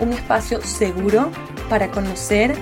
un 0.00 0.12
espacio 0.12 0.60
seguro 0.60 1.30
para 1.68 1.90
conocer, 1.90 2.54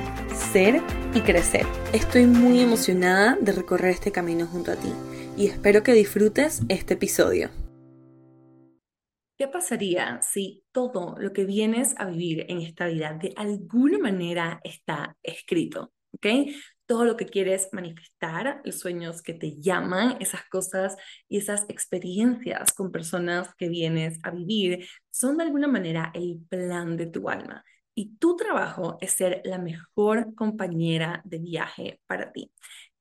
ser 0.52 0.82
y 1.14 1.20
crecer. 1.20 1.66
Estoy 1.92 2.26
muy 2.26 2.60
emocionada 2.60 3.36
de 3.40 3.52
recorrer 3.52 3.90
este 3.90 4.12
camino 4.12 4.46
junto 4.46 4.72
a 4.72 4.76
ti 4.76 4.92
y 5.36 5.46
espero 5.46 5.82
que 5.82 5.92
disfrutes 5.92 6.62
este 6.68 6.94
episodio. 6.94 7.50
¿Qué 9.38 9.48
pasaría 9.48 10.20
si 10.20 10.64
todo 10.70 11.16
lo 11.18 11.32
que 11.32 11.46
vienes 11.46 11.94
a 11.96 12.04
vivir 12.04 12.44
en 12.48 12.60
esta 12.60 12.86
vida 12.86 13.18
de 13.20 13.32
alguna 13.36 13.98
manera 13.98 14.60
está 14.62 15.16
escrito? 15.22 15.92
¿Ok? 16.12 16.26
Todo 16.90 17.04
lo 17.04 17.16
que 17.16 17.26
quieres 17.26 17.68
manifestar, 17.70 18.62
los 18.64 18.80
sueños 18.80 19.22
que 19.22 19.32
te 19.32 19.60
llaman, 19.60 20.16
esas 20.18 20.42
cosas 20.50 20.96
y 21.28 21.38
esas 21.38 21.64
experiencias 21.68 22.72
con 22.72 22.90
personas 22.90 23.54
que 23.54 23.68
vienes 23.68 24.18
a 24.24 24.32
vivir, 24.32 24.88
son 25.08 25.36
de 25.36 25.44
alguna 25.44 25.68
manera 25.68 26.10
el 26.14 26.40
plan 26.48 26.96
de 26.96 27.06
tu 27.06 27.28
alma. 27.28 27.64
Y 27.94 28.16
tu 28.16 28.34
trabajo 28.34 28.98
es 29.00 29.12
ser 29.12 29.40
la 29.44 29.58
mejor 29.58 30.34
compañera 30.34 31.22
de 31.24 31.38
viaje 31.38 32.00
para 32.08 32.32
ti. 32.32 32.50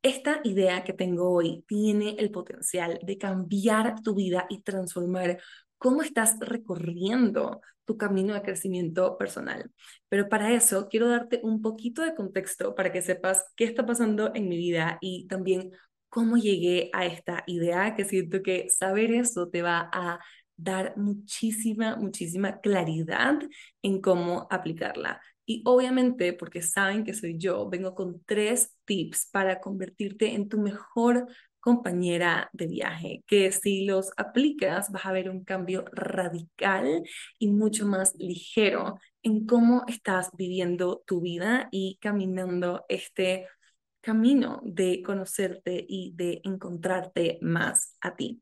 Esta 0.04 0.40
idea 0.44 0.84
que 0.84 0.94
tengo 0.94 1.32
hoy 1.32 1.64
tiene 1.68 2.12
el 2.20 2.30
potencial 2.30 3.00
de 3.02 3.18
cambiar 3.18 4.04
tu 4.04 4.14
vida 4.14 4.46
y 4.50 4.62
transformar 4.62 5.40
cómo 5.80 6.04
estás 6.04 6.38
recorriendo 6.40 7.62
tu 7.86 7.98
camino 7.98 8.36
de 8.36 8.44
crecimiento 8.44 9.18
personal. 9.18 9.72
Pero 10.10 10.30
para 10.30 10.54
eso 10.54 10.88
quiero 10.90 11.10
darte 11.10 11.40
un 11.42 11.64
poquito 11.64 12.04
de 12.04 12.14
contexto 12.14 12.76
para 12.76 12.92
que 12.92 13.02
sepas 13.02 13.44
qué 13.56 13.64
está 13.64 13.86
pasando 13.88 14.32
en 14.36 14.48
mi 14.48 14.58
vida 14.58 15.00
y 15.02 15.26
también 15.28 15.72
cómo 16.10 16.38
llegué 16.38 16.92
a 16.94 17.06
esta 17.06 17.44
idea, 17.48 17.96
que 17.96 18.06
siento 18.06 18.44
que 18.44 18.70
saber 18.70 19.12
eso 19.12 19.50
te 19.50 19.64
va 19.64 19.90
a 19.92 20.20
dar 20.56 20.96
muchísima, 20.98 21.96
muchísima 21.96 22.60
claridad 22.60 23.40
en 23.82 24.02
cómo 24.02 24.48
aplicarla. 24.52 25.22
Y 25.46 25.64
obviamente, 25.66 26.34
porque 26.34 26.62
saben 26.62 27.04
que 27.04 27.16
soy 27.16 27.38
yo, 27.40 27.68
vengo 27.70 27.96
con 27.96 28.22
tres 28.26 28.76
tips 28.86 29.30
para 29.32 29.60
convertirte 29.60 30.36
en 30.36 30.48
tu 30.48 30.60
mejor 30.60 31.28
compañera 31.60 32.50
de 32.54 32.68
viaje, 32.68 33.24
que 33.28 33.52
si 33.52 33.86
los 33.86 34.12
aplicas 34.18 34.92
vas 34.92 35.06
a 35.06 35.12
ver 35.12 35.30
un 35.30 35.44
cambio 35.44 35.86
radical 35.92 37.04
y 37.38 37.48
mucho 37.50 37.86
más 37.86 38.16
ligero 38.16 39.00
en 39.24 39.46
cómo 39.46 39.84
estás 39.88 40.32
viviendo 40.38 41.04
tu 41.06 41.22
vida 41.22 41.68
y 41.72 41.98
caminando 42.02 42.86
este 42.90 43.48
camino 44.02 44.62
de 44.64 45.02
conocerte 45.04 45.86
y 45.88 46.14
de 46.16 46.42
encontrarte 46.44 47.38
más 47.42 47.98
a 48.02 48.16
ti. 48.16 48.42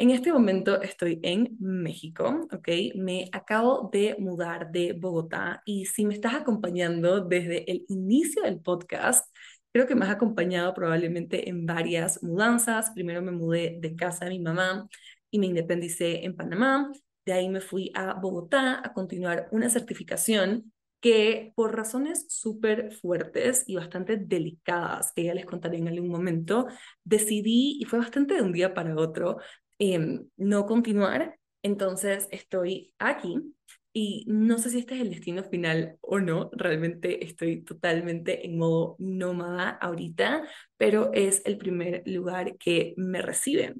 En 0.00 0.10
este 0.10 0.32
momento 0.32 0.80
estoy 0.80 1.20
en 1.22 1.58
México, 1.60 2.48
¿ok? 2.50 2.68
Me 2.94 3.28
acabo 3.32 3.90
de 3.92 4.16
mudar 4.18 4.70
de 4.70 4.94
Bogotá 4.94 5.60
y 5.66 5.84
si 5.84 6.06
me 6.06 6.14
estás 6.14 6.34
acompañando 6.34 7.20
desde 7.20 7.70
el 7.70 7.84
inicio 7.88 8.42
del 8.42 8.60
podcast, 8.60 9.26
creo 9.72 9.86
que 9.86 9.94
me 9.94 10.04
has 10.04 10.10
acompañado 10.10 10.74
probablemente 10.74 11.48
en 11.48 11.66
varias 11.66 12.22
mudanzas. 12.22 12.90
Primero 12.90 13.22
me 13.22 13.32
mudé 13.32 13.78
de 13.80 13.94
casa 13.96 14.24
de 14.24 14.32
mi 14.32 14.40
mamá 14.40 14.88
y 15.30 15.38
me 15.38 15.46
independicé 15.46 16.24
en 16.24 16.36
Panamá. 16.36 16.90
De 17.24 17.32
ahí 17.32 17.48
me 17.48 17.60
fui 17.60 17.92
a 17.94 18.14
Bogotá 18.14 18.80
a 18.84 18.92
continuar 18.92 19.48
una 19.52 19.68
certificación 19.68 20.72
que 21.00 21.52
por 21.56 21.74
razones 21.74 22.26
súper 22.28 22.92
fuertes 22.92 23.64
y 23.66 23.76
bastante 23.76 24.18
delicadas, 24.18 25.12
que 25.12 25.24
ya 25.24 25.34
les 25.34 25.46
contaré 25.46 25.78
en 25.78 25.88
algún 25.88 26.10
momento, 26.10 26.66
decidí, 27.04 27.78
y 27.80 27.84
fue 27.86 27.98
bastante 27.98 28.34
de 28.34 28.42
un 28.42 28.52
día 28.52 28.74
para 28.74 28.94
otro, 28.96 29.38
Em, 29.80 30.28
no 30.36 30.66
continuar. 30.66 31.38
Entonces 31.62 32.28
estoy 32.30 32.92
aquí 32.98 33.54
y 33.92 34.24
no 34.28 34.58
sé 34.58 34.70
si 34.70 34.78
este 34.78 34.94
es 34.94 35.00
el 35.00 35.10
destino 35.10 35.44
final 35.44 35.98
o 36.00 36.20
no. 36.20 36.50
Realmente 36.52 37.24
estoy 37.24 37.62
totalmente 37.62 38.46
en 38.46 38.58
modo 38.58 38.96
nómada 38.98 39.70
ahorita, 39.70 40.44
pero 40.76 41.12
es 41.12 41.42
el 41.44 41.58
primer 41.58 42.02
lugar 42.06 42.56
que 42.58 42.94
me 42.96 43.20
recibe. 43.22 43.74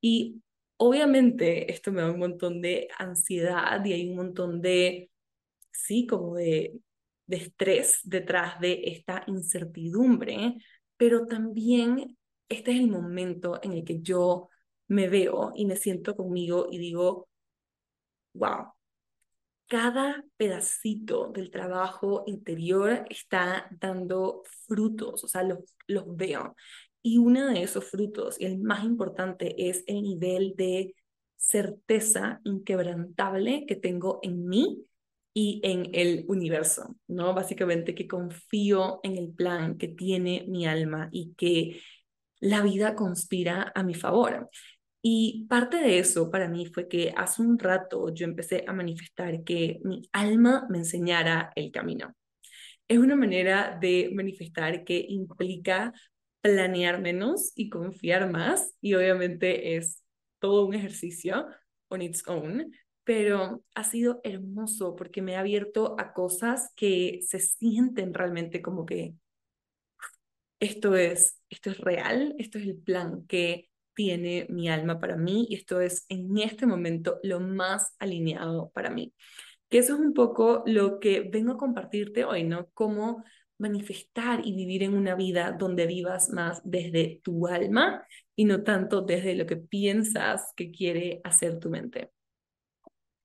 Y 0.00 0.42
obviamente 0.78 1.72
esto 1.72 1.92
me 1.92 2.02
da 2.02 2.10
un 2.10 2.18
montón 2.18 2.60
de 2.60 2.88
ansiedad 2.98 3.84
y 3.84 3.92
hay 3.92 4.08
un 4.10 4.16
montón 4.16 4.60
de, 4.60 5.10
sí, 5.72 6.06
como 6.06 6.36
de, 6.36 6.74
de 7.26 7.36
estrés 7.36 8.00
detrás 8.04 8.60
de 8.60 8.82
esta 8.86 9.24
incertidumbre, 9.28 10.56
pero 10.96 11.26
también 11.26 12.16
este 12.48 12.72
es 12.72 12.80
el 12.80 12.88
momento 12.88 13.60
en 13.62 13.72
el 13.72 13.84
que 13.84 14.00
yo 14.02 14.48
me 14.88 15.08
veo 15.08 15.52
y 15.54 15.66
me 15.66 15.76
siento 15.76 16.16
conmigo 16.16 16.66
y 16.70 16.78
digo, 16.78 17.28
wow, 18.34 18.72
cada 19.72 20.22
pedacito 20.36 21.28
del 21.28 21.50
trabajo 21.50 22.24
interior 22.26 23.06
está 23.08 23.70
dando 23.80 24.42
frutos, 24.66 25.24
o 25.24 25.28
sea, 25.28 25.44
los, 25.44 25.60
los 25.86 26.14
veo. 26.14 26.54
Y 27.00 27.16
uno 27.16 27.46
de 27.46 27.62
esos 27.62 27.86
frutos, 27.86 28.38
y 28.38 28.44
el 28.44 28.58
más 28.58 28.84
importante, 28.84 29.70
es 29.70 29.82
el 29.86 30.02
nivel 30.02 30.52
de 30.58 30.94
certeza 31.36 32.42
inquebrantable 32.44 33.64
que 33.66 33.76
tengo 33.76 34.20
en 34.22 34.46
mí 34.46 34.84
y 35.32 35.62
en 35.64 35.88
el 35.94 36.26
universo, 36.28 36.94
¿no? 37.08 37.32
Básicamente 37.32 37.94
que 37.94 38.06
confío 38.06 39.00
en 39.02 39.16
el 39.16 39.32
plan 39.32 39.78
que 39.78 39.88
tiene 39.88 40.44
mi 40.48 40.66
alma 40.66 41.08
y 41.12 41.32
que 41.32 41.80
la 42.40 42.60
vida 42.60 42.94
conspira 42.94 43.72
a 43.74 43.82
mi 43.82 43.94
favor. 43.94 44.50
Y 45.04 45.46
parte 45.48 45.78
de 45.78 45.98
eso 45.98 46.30
para 46.30 46.48
mí 46.48 46.66
fue 46.66 46.86
que 46.88 47.12
hace 47.16 47.42
un 47.42 47.58
rato 47.58 48.14
yo 48.14 48.24
empecé 48.24 48.64
a 48.68 48.72
manifestar 48.72 49.42
que 49.42 49.80
mi 49.82 50.08
alma 50.12 50.66
me 50.70 50.78
enseñara 50.78 51.52
el 51.56 51.72
camino. 51.72 52.14
Es 52.86 52.98
una 52.98 53.16
manera 53.16 53.76
de 53.80 54.10
manifestar 54.14 54.84
que 54.84 55.04
implica 55.08 55.92
planear 56.40 57.00
menos 57.00 57.52
y 57.56 57.68
confiar 57.68 58.30
más 58.30 58.74
y 58.80 58.94
obviamente 58.94 59.76
es 59.76 60.04
todo 60.38 60.66
un 60.66 60.74
ejercicio 60.74 61.46
on 61.88 62.02
its 62.02 62.26
own, 62.28 62.72
pero 63.04 63.64
ha 63.74 63.84
sido 63.84 64.20
hermoso 64.22 64.94
porque 64.94 65.22
me 65.22 65.36
ha 65.36 65.40
abierto 65.40 65.96
a 65.98 66.12
cosas 66.12 66.70
que 66.76 67.20
se 67.26 67.40
sienten 67.40 68.14
realmente 68.14 68.62
como 68.62 68.86
que 68.86 69.14
esto 70.60 70.94
es 70.96 71.40
esto 71.48 71.70
es 71.70 71.78
real, 71.78 72.34
esto 72.38 72.58
es 72.58 72.66
el 72.66 72.76
plan 72.76 73.26
que 73.26 73.71
tiene 73.94 74.46
mi 74.48 74.68
alma 74.68 74.98
para 75.00 75.16
mí 75.16 75.46
y 75.48 75.56
esto 75.56 75.80
es 75.80 76.06
en 76.08 76.38
este 76.38 76.66
momento 76.66 77.18
lo 77.22 77.40
más 77.40 77.94
alineado 77.98 78.70
para 78.70 78.90
mí. 78.90 79.14
Que 79.68 79.78
eso 79.78 79.94
es 79.94 80.00
un 80.00 80.14
poco 80.14 80.62
lo 80.66 81.00
que 81.00 81.20
vengo 81.20 81.52
a 81.52 81.58
compartirte 81.58 82.24
hoy, 82.24 82.44
¿no? 82.44 82.68
Cómo 82.74 83.24
manifestar 83.58 84.40
y 84.44 84.54
vivir 84.54 84.82
en 84.82 84.94
una 84.94 85.14
vida 85.14 85.52
donde 85.52 85.86
vivas 85.86 86.30
más 86.30 86.60
desde 86.64 87.20
tu 87.22 87.46
alma 87.46 88.04
y 88.36 88.44
no 88.44 88.62
tanto 88.62 89.02
desde 89.02 89.34
lo 89.34 89.46
que 89.46 89.56
piensas 89.56 90.52
que 90.56 90.70
quiere 90.70 91.20
hacer 91.24 91.58
tu 91.58 91.70
mente. 91.70 92.10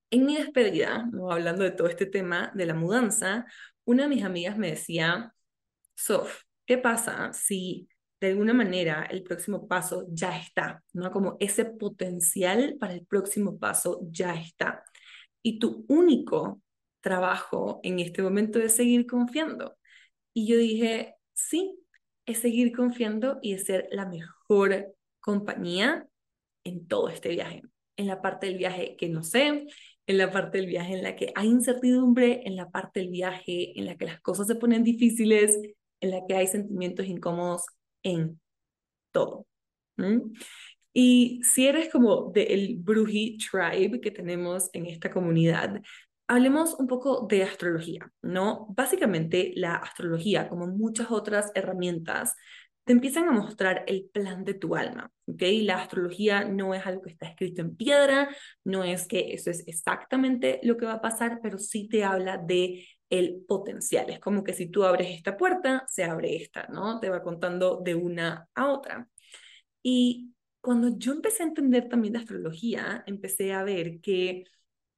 En 0.10 0.26
mi 0.26 0.38
despedida, 0.38 1.10
hablando 1.30 1.64
de 1.64 1.72
todo 1.72 1.88
este 1.88 2.06
tema 2.06 2.52
de 2.56 2.66
la 2.66 2.74
mudanza, 2.74 3.46
una 3.84 4.04
de 4.04 4.10
mis 4.10 4.24
amigas 4.24 4.58
me 4.58 4.70
decía, 4.70 5.34
Sof, 5.96 6.44
¿qué 6.66 6.78
pasa 6.78 7.34
si 7.34 7.90
de 8.20 8.30
alguna 8.30 8.54
manera 8.54 9.08
el 9.10 9.24
próximo 9.24 9.68
paso 9.68 10.06
ya 10.10 10.38
está, 10.38 10.84
¿no? 10.94 11.12
Como 11.12 11.38
ese 11.40 11.66
potencial 11.66 12.78
para 12.80 12.94
el 12.94 13.06
próximo 13.06 13.60
paso 13.60 14.02
ya 14.12 14.34
está. 14.36 14.84
Y 15.44 15.60
tu 15.60 15.86
único 15.88 16.62
trabajo 17.02 17.80
en 17.84 18.00
este 18.00 18.22
momento 18.22 18.60
es 18.60 18.76
seguir 18.76 19.06
confiando. 19.06 19.78
Y 20.34 20.48
yo 20.48 20.58
dije, 20.58 21.16
sí, 21.34 21.78
es 22.26 22.40
seguir 22.40 22.76
confiando 22.76 23.40
y 23.42 23.54
es 23.54 23.66
ser 23.66 23.88
la 23.92 24.06
mejor 24.06 24.94
compañía 25.20 26.08
en 26.64 26.88
todo 26.88 27.10
este 27.10 27.30
viaje. 27.30 27.64
En 27.96 28.08
la 28.08 28.22
parte 28.22 28.48
del 28.48 28.58
viaje 28.58 28.96
que 28.98 29.10
no 29.10 29.24
sé, 29.24 29.68
en 30.08 30.18
la 30.18 30.32
parte 30.32 30.58
del 30.58 30.68
viaje 30.68 30.94
en 30.94 31.04
la 31.04 31.16
que 31.16 31.32
hay 31.36 31.48
incertidumbre, 31.48 32.42
en 32.46 32.56
la 32.56 32.70
parte 32.70 33.00
del 33.00 33.10
viaje 33.10 33.78
en 33.80 33.86
la 33.86 33.96
que 33.96 34.06
las 34.06 34.22
cosas 34.22 34.48
se 34.48 34.56
ponen 34.56 34.84
difíciles, 34.84 35.60
en 36.02 36.12
la 36.12 36.26
que 36.28 36.36
hay 36.36 36.48
sentimientos 36.48 37.06
incómodos, 37.08 37.66
en 38.04 38.40
todo. 39.12 39.46
Y 40.94 41.42
si 41.44 41.68
eres 41.68 41.90
como 41.92 42.32
del 42.32 42.78
Bruji 42.80 43.38
Tribe 43.38 44.02
que 44.02 44.12
tenemos 44.12 44.70
en 44.74 44.88
esta 44.88 45.12
comunidad, 45.12 45.82
hablemos 46.28 46.74
un 46.76 46.88
poco 46.88 47.28
de 47.28 47.44
astrología, 47.44 48.12
¿no? 48.22 48.68
Básicamente 48.70 49.54
la 49.56 49.76
astrología, 49.76 50.50
como 50.50 50.68
muchas 50.68 51.12
otras 51.12 51.52
herramientas, 51.56 52.36
te 52.84 52.94
empiezan 52.94 53.28
a 53.28 53.34
mostrar 53.34 53.84
el 53.88 54.10
plan 54.14 54.46
de 54.46 54.54
tu 54.54 54.76
alma, 54.76 55.12
¿ok? 55.26 55.44
La 55.62 55.82
astrología 55.82 56.46
no 56.46 56.74
es 56.74 56.86
algo 56.86 57.02
que 57.02 57.12
está 57.12 57.28
escrito 57.28 57.62
en 57.62 57.76
piedra, 57.76 58.30
no 58.64 58.84
es 58.84 59.08
que 59.08 59.34
eso 59.34 59.52
es 59.52 59.68
exactamente 59.68 60.62
lo 60.64 60.78
que 60.78 60.86
va 60.86 60.94
a 60.94 61.02
pasar, 61.02 61.40
pero 61.44 61.60
sí 61.60 61.90
te 61.90 62.06
habla 62.06 62.38
de 62.38 62.88
el 63.10 63.44
potencial. 63.48 64.10
Es 64.10 64.20
como 64.20 64.44
que 64.44 64.54
si 64.54 64.68
tú 64.68 64.84
abres 64.84 65.10
esta 65.12 65.38
puerta, 65.38 65.86
se 65.90 66.04
abre 66.04 66.36
esta, 66.36 66.68
¿no? 66.68 67.00
Te 67.00 67.10
va 67.10 67.24
contando 67.24 67.82
de 67.84 67.96
una 67.96 68.48
a 68.56 68.70
otra. 68.72 69.08
Y 69.84 70.34
cuando 70.62 70.98
yo 70.98 71.14
empecé 71.14 71.44
a 71.44 71.48
entender 71.48 71.88
también 71.90 72.14
la 72.14 72.20
astrología, 72.20 73.04
empecé 73.08 73.54
a 73.54 73.64
ver 73.64 74.02
que, 74.02 74.44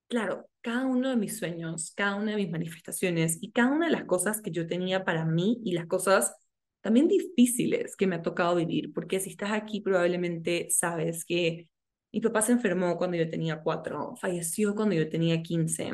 claro, 0.08 0.50
cada 0.62 0.86
uno 0.88 1.10
de 1.10 1.16
mis 1.16 1.38
sueños, 1.38 1.94
cada 1.96 2.16
una 2.16 2.32
de 2.32 2.38
mis 2.38 2.50
manifestaciones 2.50 3.38
y 3.42 3.52
cada 3.52 3.72
una 3.72 3.86
de 3.88 3.92
las 3.92 4.06
cosas 4.06 4.42
que 4.42 4.52
yo 4.52 4.68
tenía 4.68 5.06
para 5.06 5.26
mí 5.26 5.62
y 5.64 5.74
las 5.74 5.86
cosas 5.88 6.36
también 6.82 7.08
difíciles 7.08 7.96
que 7.96 8.08
me 8.08 8.16
ha 8.16 8.22
tocado 8.22 8.56
vivir, 8.56 8.94
porque 8.94 9.20
si 9.20 9.30
estás 9.32 9.52
aquí 9.52 9.82
probablemente 9.82 10.70
sabes 10.72 11.26
que 11.26 11.70
mi 12.12 12.22
papá 12.22 12.42
se 12.42 12.54
enfermó 12.54 12.98
cuando 12.98 13.18
yo 13.18 13.30
tenía 13.30 13.62
cuatro, 13.62 14.16
falleció 14.16 14.74
cuando 14.76 14.96
yo 14.96 15.10
tenía 15.10 15.44
quince, 15.44 15.92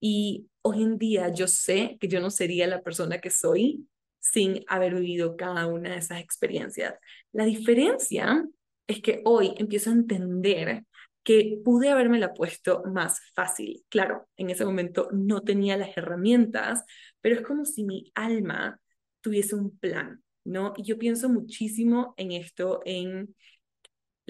y 0.00 0.49
hoy 0.62 0.82
en 0.82 0.98
día 0.98 1.32
yo 1.32 1.46
sé 1.46 1.96
que 2.00 2.08
yo 2.08 2.20
no 2.20 2.30
sería 2.30 2.66
la 2.66 2.82
persona 2.82 3.18
que 3.18 3.30
soy 3.30 3.88
sin 4.18 4.64
haber 4.68 4.94
vivido 4.94 5.36
cada 5.36 5.66
una 5.66 5.90
de 5.90 5.96
esas 5.96 6.20
experiencias. 6.20 6.94
La 7.32 7.44
diferencia 7.44 8.46
es 8.86 9.00
que 9.00 9.22
hoy 9.24 9.54
empiezo 9.56 9.90
a 9.90 9.94
entender 9.94 10.84
que 11.22 11.60
pude 11.64 11.90
haberme 11.90 12.18
la 12.18 12.34
puesto 12.34 12.82
más 12.92 13.20
fácil. 13.34 13.84
Claro, 13.88 14.28
en 14.36 14.50
ese 14.50 14.64
momento 14.64 15.08
no 15.12 15.42
tenía 15.42 15.76
las 15.76 15.96
herramientas, 15.96 16.84
pero 17.20 17.36
es 17.36 17.42
como 17.42 17.64
si 17.64 17.84
mi 17.84 18.10
alma 18.14 18.80
tuviese 19.20 19.54
un 19.54 19.78
plan, 19.78 20.22
¿no? 20.44 20.72
Y 20.76 20.84
yo 20.84 20.98
pienso 20.98 21.28
muchísimo 21.28 22.14
en 22.16 22.32
esto, 22.32 22.80
en 22.84 23.34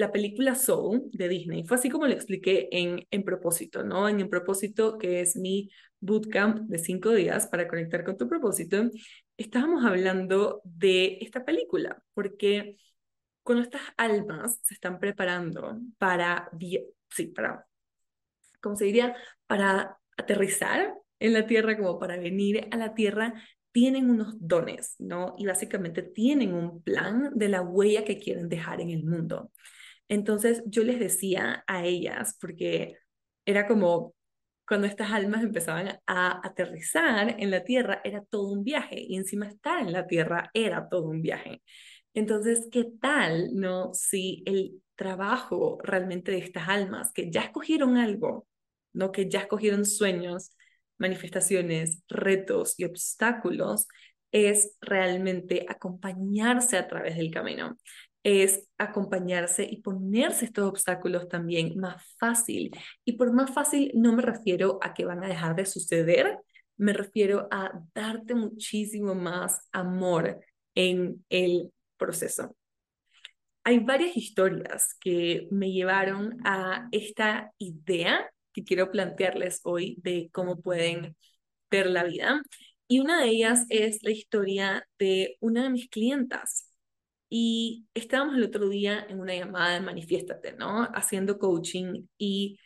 la 0.00 0.11
película 0.11 0.55
Soul 0.55 1.02
de 1.12 1.29
Disney. 1.29 1.64
Fue 1.64 1.76
así 1.76 1.91
como 1.91 2.06
lo 2.06 2.14
expliqué 2.14 2.69
en 2.73 3.06
En 3.11 3.23
Propósito, 3.23 3.85
¿no? 3.85 4.08
En 4.08 4.19
En 4.20 4.31
Propósito, 4.31 4.97
que 4.99 5.20
es 5.20 5.37
mi 5.37 5.70
bootcamp 6.00 6.69
de 6.69 6.79
cinco 6.79 7.11
días 7.11 7.47
para 7.47 7.69
conectar 7.69 8.02
con 8.02 8.17
tu 8.17 8.26
propósito, 8.26 8.91
estábamos 9.37 9.85
hablando 9.85 10.62
de 10.64 11.19
esta 11.20 11.44
película, 11.44 12.02
porque 12.14 12.79
cuando 13.43 13.64
estas 13.64 13.82
almas 13.99 14.58
se 14.62 14.75
están 14.75 14.99
preparando 14.99 15.79
para, 15.99 16.50
sí, 17.11 17.26
para, 17.26 17.67
¿cómo 18.62 18.76
se 18.76 18.87
diría? 18.87 19.14
Para 19.46 19.99
aterrizar 20.17 20.94
en 21.19 21.35
la 21.35 21.46
tierra, 21.46 21.76
como 21.76 21.99
para 21.99 22.17
venir 22.17 22.69
a 22.70 22.76
la 22.79 22.94
tierra, 22.94 23.35
tienen 23.73 24.08
unos 24.08 24.35
dones, 24.38 24.96
¿no? 24.99 25.35
Y 25.37 25.46
básicamente 25.46 26.03
tienen 26.03 26.55
un 26.55 26.82
plan 26.82 27.31
de 27.35 27.49
la 27.50 27.61
huella 27.61 28.05
que 28.05 28.19
quieren 28.19 28.49
dejar 28.49 28.81
en 28.81 28.91
el 28.91 29.05
mundo. 29.05 29.53
Entonces 30.11 30.62
yo 30.67 30.83
les 30.83 30.99
decía 30.99 31.62
a 31.69 31.85
ellas, 31.85 32.37
porque 32.41 32.97
era 33.47 33.69
como 33.69 34.15
cuando 34.67 34.89
estas 34.89 35.12
almas 35.12 35.43
empezaban 35.45 36.01
a 36.07 36.47
aterrizar 36.47 37.37
en 37.39 37.51
la 37.51 37.62
tierra, 37.62 38.01
era 38.05 38.23
todo 38.25 38.49
un 38.53 38.65
viaje, 38.65 38.97
y 39.01 39.17
encima 39.17 39.47
estar 39.47 39.81
en 39.81 39.93
la 39.93 40.09
tierra 40.09 40.51
era 40.53 40.89
todo 40.89 41.09
un 41.09 41.23
viaje. 41.23 41.62
Entonces, 42.12 42.69
¿qué 42.73 42.87
tal, 43.01 43.55
no? 43.55 43.95
Si 43.95 44.43
el 44.47 44.83
trabajo 44.97 45.79
realmente 45.83 46.33
de 46.33 46.39
estas 46.39 46.69
almas 46.69 47.13
que 47.13 47.31
ya 47.31 47.43
escogieron 47.43 47.97
algo, 47.97 48.49
¿no? 48.93 49.13
Que 49.13 49.29
ya 49.31 49.41
escogieron 49.41 49.85
sueños, 49.87 50.51
manifestaciones, 50.99 52.03
retos 52.09 52.75
y 52.79 52.85
obstáculos, 52.85 53.87
es 54.33 54.77
realmente 54.81 55.67
acompañarse 55.69 56.77
a 56.77 56.89
través 56.89 57.17
del 57.17 57.31
camino, 57.31 57.77
es 58.22 58.69
acompañarse 58.78 59.64
y 59.64 59.81
ponerse 59.81 60.44
estos 60.46 60.69
obstáculos 60.69 61.28
también 61.28 61.78
más 61.78 62.05
fácil. 62.19 62.70
Y 63.05 63.14
por 63.14 63.32
más 63.32 63.52
fácil 63.52 63.93
no 63.94 64.12
me 64.12 64.22
refiero 64.22 64.78
a 64.82 64.94
que 64.94 65.05
van 65.05 65.25
a 65.25 65.28
dejar 65.28 65.56
de 65.56 65.67
suceder, 65.67 66.38
me 66.76 66.93
refiero 66.93 67.49
a 67.50 67.72
darte 67.94 68.34
muchísimo 68.34 69.14
más 69.14 69.69
amor 69.72 70.40
en 70.75 71.25
el 71.28 71.70
proceso. 71.96 72.56
Hay 73.64 73.81
varias 73.81 74.17
historias 74.17 74.96
que 74.99 75.46
me 75.50 75.70
llevaron 75.70 76.38
a 76.44 76.88
esta 76.93 77.52
idea 77.58 78.31
que 78.52 78.64
quiero 78.64 78.90
plantearles 78.90 79.61
hoy 79.64 79.96
de 80.02 80.31
cómo 80.32 80.61
pueden 80.61 81.17
ver 81.70 81.87
la 81.88 82.05
vida. 82.05 82.43
Y 82.88 83.00
una 83.00 83.20
de 83.22 83.28
ellas 83.28 83.67
es 83.69 84.02
la 84.02 84.11
historia 84.11 84.88
de 84.99 85.37
una 85.40 85.64
de 85.64 85.70
mis 85.70 85.88
clientas. 85.88 86.69
Y 87.31 87.87
estábamos 87.94 88.37
el 88.37 88.44
otro 88.44 88.69
día 88.69 89.06
en 89.09 89.21
una 89.21 89.35
llamada 89.35 89.75
de 89.75 89.81
Manifiéstate, 89.81 90.53
¿no? 90.53 90.82
Haciendo 90.94 91.38
coaching 91.38 92.06
y 92.19 92.59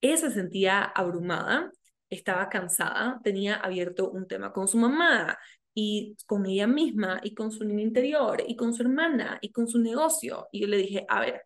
ella 0.00 0.16
se 0.16 0.30
sentía 0.32 0.82
abrumada, 0.82 1.70
estaba 2.10 2.48
cansada, 2.48 3.20
tenía 3.22 3.56
abierto 3.56 4.10
un 4.10 4.26
tema 4.26 4.52
con 4.52 4.66
su 4.66 4.78
mamá, 4.78 5.38
y 5.78 6.16
con 6.24 6.46
ella 6.46 6.66
misma 6.66 7.20
y 7.22 7.34
con 7.34 7.52
su 7.52 7.62
niño 7.62 7.82
interior 7.82 8.42
y 8.48 8.56
con 8.56 8.72
su 8.72 8.82
hermana 8.82 9.38
y 9.42 9.52
con 9.52 9.68
su 9.68 9.78
negocio. 9.78 10.48
Y 10.50 10.62
yo 10.62 10.68
le 10.68 10.78
dije, 10.78 11.04
a 11.06 11.20
ver, 11.20 11.42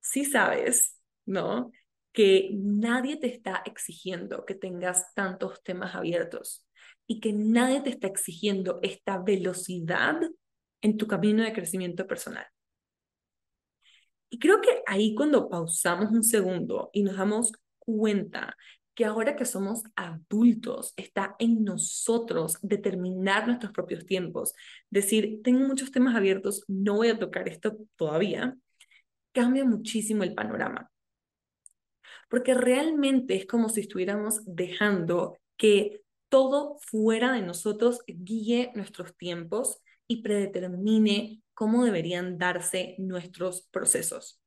si 0.00 0.24
sabes, 0.24 0.96
¿no? 1.24 1.70
Que 2.12 2.50
nadie 2.52 3.16
te 3.16 3.28
está 3.28 3.62
exigiendo 3.64 4.44
que 4.44 4.56
tengas 4.56 5.14
tantos 5.14 5.62
temas 5.62 5.94
abiertos 5.94 6.66
y 7.06 7.20
que 7.20 7.32
nadie 7.32 7.80
te 7.80 7.90
está 7.90 8.08
exigiendo 8.08 8.80
esta 8.82 9.18
velocidad 9.18 10.20
en 10.80 10.96
tu 10.96 11.06
camino 11.06 11.42
de 11.42 11.52
crecimiento 11.52 12.06
personal. 12.06 12.46
Y 14.30 14.38
creo 14.38 14.60
que 14.60 14.82
ahí 14.86 15.14
cuando 15.14 15.48
pausamos 15.48 16.10
un 16.12 16.22
segundo 16.22 16.90
y 16.92 17.02
nos 17.02 17.16
damos 17.16 17.52
cuenta 17.78 18.56
que 18.94 19.04
ahora 19.04 19.34
que 19.34 19.44
somos 19.44 19.82
adultos, 19.96 20.92
está 20.96 21.34
en 21.38 21.64
nosotros 21.64 22.58
determinar 22.60 23.46
nuestros 23.46 23.72
propios 23.72 24.04
tiempos. 24.04 24.52
Decir, 24.90 25.40
tengo 25.42 25.66
muchos 25.66 25.90
temas 25.90 26.14
abiertos, 26.14 26.64
no 26.68 26.96
voy 26.96 27.08
a 27.08 27.18
tocar 27.18 27.48
esto 27.48 27.78
todavía, 27.96 28.56
cambia 29.32 29.64
muchísimo 29.64 30.22
el 30.22 30.34
panorama. 30.34 30.90
Porque 32.28 32.54
realmente 32.54 33.36
es 33.36 33.46
como 33.46 33.68
si 33.68 33.80
estuviéramos 33.80 34.42
dejando 34.44 35.38
que 35.56 36.02
todo 36.28 36.76
fuera 36.80 37.32
de 37.32 37.42
nosotros 37.42 38.00
guíe 38.06 38.70
nuestros 38.74 39.16
tiempos 39.16 39.80
y 40.10 40.22
predetermine 40.22 41.40
cómo 41.54 41.84
deberían 41.84 42.36
darse 42.36 42.96
nuestros 42.98 43.68
procesos. 43.70 44.40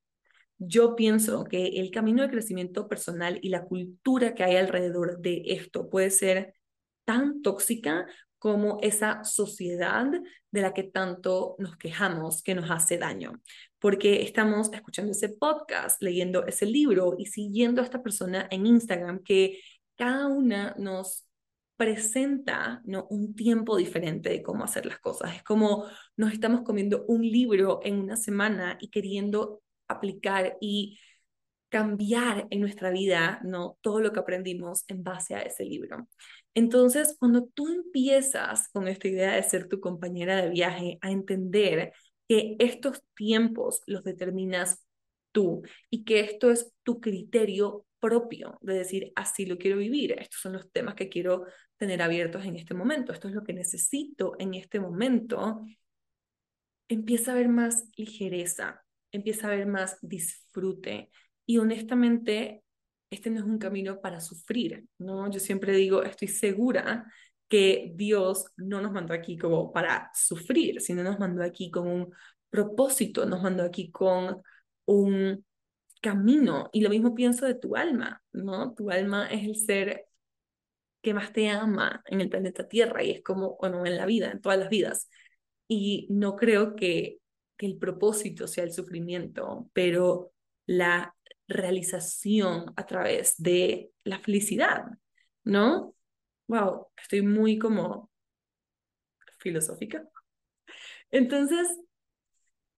Yo 0.58 0.94
pienso 0.94 1.46
que 1.46 1.68
el 1.80 1.90
camino 1.90 2.22
de 2.22 2.30
crecimiento 2.30 2.90
personal 2.90 3.40
y 3.42 3.48
la 3.48 3.64
cultura 3.64 4.36
que 4.36 4.44
hay 4.44 4.58
alrededor 4.58 5.20
de 5.20 5.42
esto 5.46 5.90
puede 5.90 6.10
ser 6.10 6.54
tan 7.06 7.42
tóxica 7.42 8.06
como 8.40 8.80
esa 8.82 9.24
sociedad 9.24 10.06
de 10.52 10.62
la 10.62 10.74
que 10.74 10.84
tanto 10.84 11.56
nos 11.60 11.78
quejamos 11.78 12.44
que 12.44 12.56
nos 12.56 12.70
hace 12.70 12.98
daño, 12.98 13.42
porque 13.80 14.22
estamos 14.24 14.70
escuchando 14.74 15.14
ese 15.14 15.30
podcast, 15.30 16.02
leyendo 16.04 16.46
ese 16.46 16.66
libro 16.66 17.16
y 17.18 17.28
siguiendo 17.28 17.82
a 17.82 17.86
esta 17.86 18.04
persona 18.04 18.50
en 18.52 18.66
Instagram 18.66 19.24
que 19.24 19.62
cada 19.96 20.28
una 20.28 20.76
nos 20.78 21.26
presenta 21.78 22.82
¿no? 22.86 23.08
un 23.10 23.36
tiempo 23.36 23.78
diferente 23.78 24.30
de 24.30 24.44
cómo 24.44 24.64
hacer 24.64 24.86
las 24.86 25.00
cosas. 25.00 25.36
Es 25.36 25.44
como 25.44 25.86
nos 26.16 26.34
estamos 26.34 26.62
comiendo 26.62 27.06
un 27.08 27.22
libro 27.22 27.80
en 27.84 28.00
una 28.00 28.16
semana 28.16 28.78
y 28.80 28.90
queriendo 28.90 29.62
aplicar 29.88 30.58
y 30.62 31.00
cambiar 31.70 32.48
en 32.52 32.62
nuestra 32.62 32.92
vida, 32.92 33.42
¿no? 33.44 33.80
Todo 33.82 34.00
lo 34.00 34.14
que 34.14 34.20
aprendimos 34.20 34.86
en 34.88 35.04
base 35.04 35.34
a 35.34 35.42
ese 35.42 35.66
libro. 35.66 36.08
Entonces, 36.54 37.16
cuando 37.18 37.46
tú 37.46 37.68
empiezas 37.68 38.70
con 38.70 38.88
esta 38.88 39.08
idea 39.08 39.34
de 39.34 39.42
ser 39.42 39.68
tu 39.68 39.80
compañera 39.80 40.36
de 40.40 40.50
viaje, 40.50 41.00
a 41.02 41.10
entender 41.10 41.92
que 42.28 42.56
estos 42.60 43.02
tiempos 43.16 43.82
los 43.88 44.04
determinas 44.04 44.86
tú 45.32 45.64
y 45.90 46.04
que 46.04 46.20
esto 46.20 46.52
es 46.52 46.72
tu 46.84 47.00
criterio 47.02 47.88
propio 48.04 48.58
de 48.62 48.74
decir, 48.74 49.14
así 49.16 49.46
lo 49.46 49.58
quiero 49.58 49.78
vivir, 49.78 50.12
estos 50.20 50.42
son 50.42 50.54
los 50.54 50.70
temas 50.72 50.96
que 50.96 51.08
quiero 51.08 51.46
tener 51.78 52.02
abiertos 52.02 52.44
en 52.44 52.58
este 52.58 52.74
momento, 52.74 53.14
esto 53.14 53.30
es 53.30 53.34
lo 53.34 53.44
que 53.44 53.54
necesito 53.54 54.34
en 54.40 54.56
este 54.56 54.82
momento, 54.82 55.64
empieza 56.90 57.32
a 57.32 57.36
haber 57.36 57.48
más 57.48 57.86
ligereza, 57.96 58.84
empieza 59.10 59.48
a 59.48 59.54
haber 59.54 59.68
más 59.68 59.98
disfrute. 60.02 61.12
Y 61.46 61.60
honestamente, 61.60 62.64
este 63.10 63.30
no 63.30 63.40
es 63.40 63.46
un 63.46 63.58
camino 63.58 64.02
para 64.02 64.20
sufrir, 64.20 64.86
¿no? 64.98 65.32
Yo 65.32 65.40
siempre 65.40 65.72
digo, 65.74 66.04
estoy 66.04 66.28
segura 66.28 67.06
que 67.48 67.94
Dios 67.96 68.48
no 68.58 68.82
nos 68.82 68.92
mandó 68.92 69.14
aquí 69.14 69.38
como 69.38 69.72
para 69.72 70.12
sufrir, 70.14 70.82
sino 70.82 71.04
nos 71.04 71.20
mandó 71.20 71.42
aquí 71.44 71.72
con 71.72 71.88
un 71.88 72.14
propósito, 72.50 73.26
nos 73.26 73.42
mandó 73.42 73.64
aquí 73.64 73.92
con 73.92 74.42
un 74.86 75.46
camino. 76.04 76.70
Y 76.74 76.82
lo 76.82 76.90
mismo 76.90 77.16
pienso 77.16 77.48
de 77.48 77.56
tu 77.56 77.76
alma, 77.76 78.22
¿no? 78.34 78.76
Tu 78.76 78.92
alma 78.92 79.28
es 79.28 79.46
el 79.46 79.56
ser 79.56 80.06
que 81.02 81.14
más 81.14 81.34
te 81.34 81.50
ama 81.50 82.04
en 82.06 82.22
el 82.22 82.30
planeta 82.30 82.68
Tierra 82.68 83.04
y 83.04 83.12
es 83.12 83.24
como, 83.24 83.58
bueno, 83.58 83.86
en 83.86 83.98
la 83.98 84.06
vida, 84.06 84.32
en 84.32 84.42
todas 84.42 84.60
las 84.60 84.70
vidas. 84.70 85.10
Y 85.68 86.08
no 86.12 86.36
creo 86.36 86.76
que, 86.76 87.18
que 87.58 87.66
el 87.66 87.78
propósito 87.78 88.48
sea 88.48 88.66
el 88.66 88.74
sufrimiento, 88.74 89.70
pero 89.74 90.32
la 90.66 91.16
realización 91.48 92.74
a 92.76 92.86
través 92.86 93.36
de 93.38 93.92
la 94.04 94.20
felicidad, 94.20 94.86
¿no? 95.44 95.96
Wow, 96.48 96.88
estoy 96.98 97.22
muy 97.22 97.58
como 97.58 98.12
filosófica. 99.40 100.08
Entonces, 101.12 101.68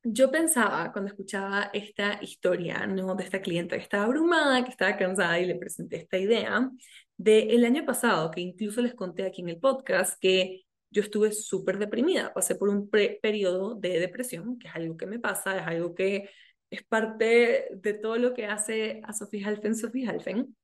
yo 0.05 0.31
pensaba 0.31 0.91
cuando 0.91 1.09
escuchaba 1.09 1.71
esta 1.74 2.19
historia, 2.21 2.85
¿no? 2.85 3.15
De 3.15 3.24
esta 3.24 3.41
clienta 3.41 3.75
que 3.75 3.81
estaba 3.83 4.05
abrumada, 4.05 4.63
que 4.63 4.69
estaba 4.69 4.97
cansada 4.97 5.39
y 5.39 5.47
le 5.47 5.55
presenté 5.55 5.97
esta 5.97 6.17
idea 6.19 6.69
del 7.17 7.50
el 7.50 7.65
año 7.65 7.85
pasado, 7.85 8.29
que 8.29 8.41
incluso 8.41 8.81
les 8.81 8.93
conté 8.93 9.25
aquí 9.25 9.41
en 9.41 9.50
el 9.50 9.57
podcast 9.59 10.19
que 10.21 10.63
yo 10.91 11.01
estuve 11.01 11.31
súper 11.31 11.79
deprimida, 11.79 12.33
pasé 12.33 12.55
por 12.55 12.69
un 12.69 12.89
periodo 12.89 13.75
de 13.75 14.00
depresión, 14.00 14.59
que 14.59 14.67
es 14.67 14.75
algo 14.75 14.95
que 14.95 15.07
me 15.07 15.19
pasa, 15.19 15.57
es 15.57 15.67
algo 15.67 15.95
que 15.95 16.29
es 16.69 16.83
parte 16.83 17.67
de 17.74 17.93
todo 17.95 18.17
lo 18.17 18.33
que 18.33 18.45
hace 18.45 19.01
a 19.03 19.13
Sofía 19.13 19.47
Halfen, 19.47 19.75
Sofía 19.75 20.12
Halfen. 20.12 20.55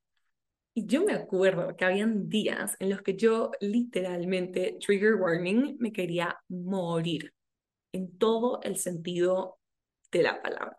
Y 0.73 0.85
yo 0.85 1.03
me 1.03 1.13
acuerdo 1.13 1.75
que 1.75 1.83
habían 1.85 2.29
días 2.29 2.75
en 2.79 2.91
los 2.91 3.01
que 3.01 3.15
yo 3.17 3.51
literalmente, 3.59 4.77
trigger 4.79 5.15
warning, 5.15 5.77
me 5.79 5.91
quería 5.91 6.37
morir 6.47 7.33
en 7.93 8.17
todo 8.17 8.61
el 8.63 8.77
sentido 8.77 9.59
de 10.11 10.23
la 10.23 10.41
palabra. 10.41 10.77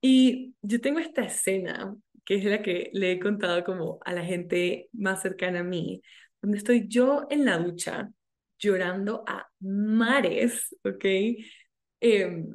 Y 0.00 0.54
yo 0.62 0.80
tengo 0.80 0.98
esta 1.00 1.24
escena, 1.24 1.96
que 2.24 2.36
es 2.36 2.44
la 2.44 2.62
que 2.62 2.90
le 2.92 3.12
he 3.12 3.20
contado 3.20 3.64
como 3.64 3.98
a 4.04 4.12
la 4.12 4.24
gente 4.24 4.88
más 4.92 5.22
cercana 5.22 5.60
a 5.60 5.64
mí, 5.64 6.02
donde 6.40 6.58
estoy 6.58 6.86
yo 6.88 7.26
en 7.30 7.44
la 7.44 7.58
ducha 7.58 8.10
llorando 8.58 9.24
a 9.26 9.48
mares, 9.60 10.74
¿ok? 10.84 11.04
Em, 12.00 12.52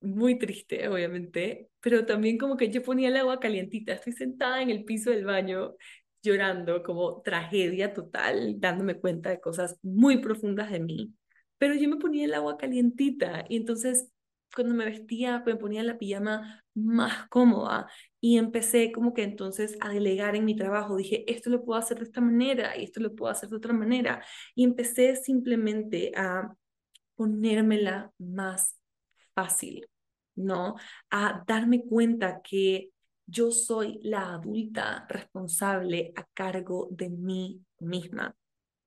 muy 0.00 0.38
triste, 0.38 0.88
obviamente, 0.88 1.70
pero 1.80 2.04
también 2.06 2.38
como 2.38 2.56
que 2.56 2.70
yo 2.70 2.82
ponía 2.82 3.08
el 3.08 3.16
agua 3.16 3.40
calientita, 3.40 3.92
estoy 3.94 4.12
sentada 4.12 4.62
en 4.62 4.70
el 4.70 4.84
piso 4.84 5.10
del 5.10 5.24
baño 5.24 5.76
llorando 6.22 6.82
como 6.82 7.22
tragedia 7.22 7.92
total, 7.92 8.60
dándome 8.60 9.00
cuenta 9.00 9.30
de 9.30 9.40
cosas 9.40 9.78
muy 9.82 10.18
profundas 10.18 10.70
de 10.70 10.80
mí, 10.80 11.14
pero 11.58 11.74
yo 11.74 11.88
me 11.88 11.96
ponía 11.96 12.24
el 12.24 12.34
agua 12.34 12.56
calientita 12.56 13.44
y 13.48 13.56
entonces 13.56 14.08
cuando 14.54 14.74
me 14.74 14.84
vestía 14.84 15.42
me 15.46 15.56
ponía 15.56 15.82
la 15.82 15.98
pijama 15.98 16.62
más 16.74 17.28
cómoda 17.28 17.88
y 18.20 18.38
empecé 18.38 18.92
como 18.92 19.14
que 19.14 19.22
entonces 19.22 19.76
a 19.80 19.88
delegar 19.90 20.36
en 20.36 20.44
mi 20.44 20.54
trabajo, 20.56 20.96
dije, 20.96 21.24
esto 21.32 21.50
lo 21.50 21.64
puedo 21.64 21.78
hacer 21.78 21.98
de 21.98 22.04
esta 22.04 22.20
manera 22.20 22.76
y 22.76 22.84
esto 22.84 23.00
lo 23.00 23.14
puedo 23.14 23.32
hacer 23.32 23.48
de 23.48 23.56
otra 23.56 23.72
manera 23.72 24.24
y 24.54 24.64
empecé 24.64 25.16
simplemente 25.16 26.12
a 26.16 26.54
ponérmela 27.14 28.12
más 28.18 28.76
fácil, 29.34 29.86
¿no? 30.34 30.76
A 31.10 31.44
darme 31.46 31.84
cuenta 31.84 32.40
que 32.42 32.90
yo 33.26 33.50
soy 33.50 34.00
la 34.02 34.34
adulta 34.34 35.06
responsable 35.08 36.12
a 36.16 36.24
cargo 36.34 36.88
de 36.90 37.10
mí 37.10 37.60
misma. 37.80 38.36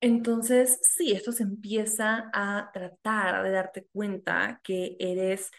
Entonces, 0.00 0.78
sí, 0.82 1.12
esto 1.12 1.32
se 1.32 1.42
empieza 1.42 2.30
a 2.32 2.70
tratar 2.72 3.42
de 3.42 3.50
darte 3.50 3.86
cuenta 3.92 4.60
que 4.62 4.96
eres 5.00 5.50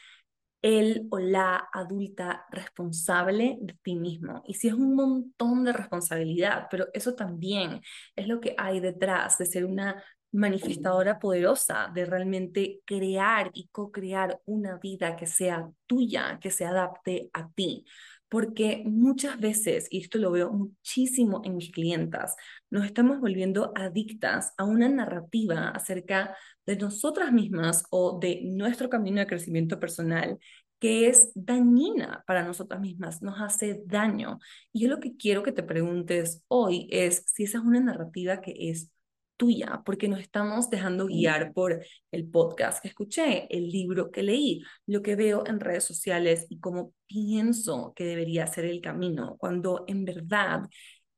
el 0.62 1.08
o 1.12 1.20
la 1.20 1.70
adulta 1.72 2.46
responsable 2.52 3.58
de 3.62 3.74
ti 3.82 3.96
mismo. 3.96 4.44
Y 4.48 4.56
sí 4.56 4.68
es 4.68 4.74
un 4.74 4.96
montón 4.96 5.64
de 5.64 5.74
responsabilidad, 5.74 6.68
pero 6.70 6.88
eso 6.94 7.16
también 7.16 7.82
es 8.16 8.28
lo 8.28 8.40
que 8.40 8.56
hay 8.58 8.80
detrás 8.80 9.38
de 9.38 9.46
ser 9.46 9.66
una 9.66 10.04
manifestadora 10.32 11.20
poderosa 11.20 11.90
de 11.94 12.06
realmente 12.06 12.82
crear 12.86 13.50
y 13.54 13.68
co-crear 13.70 14.40
una 14.46 14.78
vida 14.78 15.16
que 15.16 15.26
sea 15.26 15.70
tuya, 15.86 16.38
que 16.42 16.52
se 16.52 16.66
adapte 16.66 17.30
a 17.34 17.50
ti. 17.50 17.86
Porque 18.30 18.84
muchas 18.86 19.40
veces, 19.40 19.88
y 19.90 20.02
esto 20.02 20.18
lo 20.18 20.32
veo 20.32 20.52
muchísimo 20.52 21.42
en 21.46 21.56
mis 21.56 21.72
clientas, 21.72 22.36
nos 22.70 22.86
estamos 22.86 23.20
volviendo 23.22 23.72
adictas 23.76 24.54
a 24.58 24.66
una 24.66 24.90
narrativa 24.90 25.70
acerca 25.70 26.36
de 26.66 26.76
nosotras 26.76 27.32
mismas 27.32 27.86
o 27.90 28.20
de 28.20 28.42
nuestro 28.44 28.90
camino 28.90 29.20
de 29.20 29.28
crecimiento 29.28 29.80
personal 29.80 30.38
que 30.80 31.08
es 31.08 31.32
dañina 31.34 32.24
para 32.28 32.44
nosotras 32.44 32.80
mismas, 32.80 33.22
nos 33.22 33.42
hace 33.42 33.82
daño. 33.86 34.40
Y 34.72 34.82
yo 34.82 34.90
lo 34.90 35.00
que 35.00 35.16
quiero 35.18 35.44
que 35.44 35.52
te 35.52 35.64
preguntes 35.64 36.44
hoy 36.48 36.88
es 36.92 37.24
si 37.28 37.44
esa 37.46 37.60
es 37.60 37.64
una 37.64 37.80
narrativa 37.80 38.42
que 38.42 38.54
es 38.70 38.92
tuya, 39.38 39.82
porque 39.86 40.08
nos 40.08 40.20
estamos 40.20 40.70
dejando 40.70 41.06
guiar 41.06 41.53
por 41.53 41.82
el 42.12 42.27
podcast 42.29 42.82
que 42.82 42.89
escuché, 42.89 43.48
el 43.56 43.70
libro 43.70 44.12
que 44.12 44.24
leí, 44.24 44.63
lo 44.88 45.01
que 45.01 45.15
veo 45.15 45.44
en 45.46 45.60
redes 45.60 45.84
sociales 45.84 46.48
y 46.50 46.60
cómo 46.60 46.94
pienso 47.06 47.94
que 47.96 48.03
debería 48.06 48.48
ser 48.48 48.65
el 48.65 48.82
camino, 48.82 49.38
cuando 49.38 49.86
en 49.88 50.03
verdad 50.03 50.63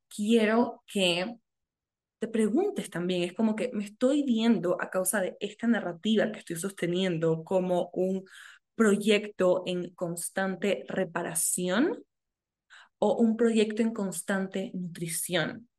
quiero 0.08 0.82
que 0.86 1.36
te 2.20 2.28
preguntes 2.28 2.90
también, 2.90 3.22
es 3.22 3.32
como 3.32 3.56
que 3.56 3.70
me 3.72 3.84
estoy 3.84 4.22
viendo 4.22 4.76
a 4.78 4.90
causa 4.90 5.22
de 5.22 5.38
esta 5.40 5.66
narrativa 5.66 6.30
que 6.30 6.40
estoy 6.40 6.56
sosteniendo 6.56 7.42
como 7.44 7.88
un 7.94 8.24
proyecto 8.74 9.62
en 9.64 9.94
constante 9.94 10.84
reparación 10.86 12.04
o 12.98 13.16
un 13.16 13.38
proyecto 13.38 13.80
en 13.80 13.94
constante 13.94 14.70
nutrición. 14.74 15.69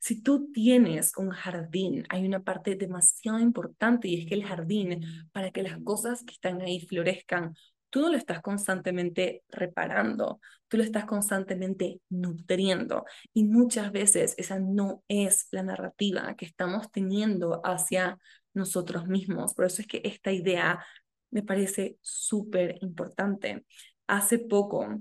Si 0.00 0.22
tú 0.22 0.50
tienes 0.52 1.12
un 1.16 1.30
jardín, 1.30 2.04
hay 2.08 2.26
una 2.26 2.42
parte 2.42 2.74
demasiado 2.74 3.38
importante 3.38 4.08
y 4.08 4.20
es 4.20 4.26
que 4.26 4.34
el 4.34 4.44
jardín, 4.44 5.04
para 5.32 5.50
que 5.50 5.62
las 5.62 5.78
cosas 5.82 6.24
que 6.24 6.32
están 6.32 6.60
ahí 6.62 6.80
florezcan, 6.80 7.54
tú 7.90 8.00
no 8.00 8.10
lo 8.10 8.16
estás 8.16 8.40
constantemente 8.40 9.42
reparando, 9.48 10.40
tú 10.68 10.76
lo 10.76 10.82
estás 10.82 11.04
constantemente 11.04 12.00
nutriendo. 12.08 13.04
Y 13.32 13.44
muchas 13.44 13.92
veces 13.92 14.34
esa 14.38 14.58
no 14.58 15.02
es 15.08 15.48
la 15.50 15.62
narrativa 15.62 16.34
que 16.36 16.46
estamos 16.46 16.90
teniendo 16.90 17.60
hacia 17.64 18.18
nosotros 18.54 19.06
mismos. 19.06 19.54
Por 19.54 19.66
eso 19.66 19.82
es 19.82 19.88
que 19.88 20.00
esta 20.04 20.32
idea 20.32 20.84
me 21.30 21.42
parece 21.42 21.98
súper 22.00 22.78
importante. 22.80 23.64
Hace 24.06 24.38
poco 24.38 25.00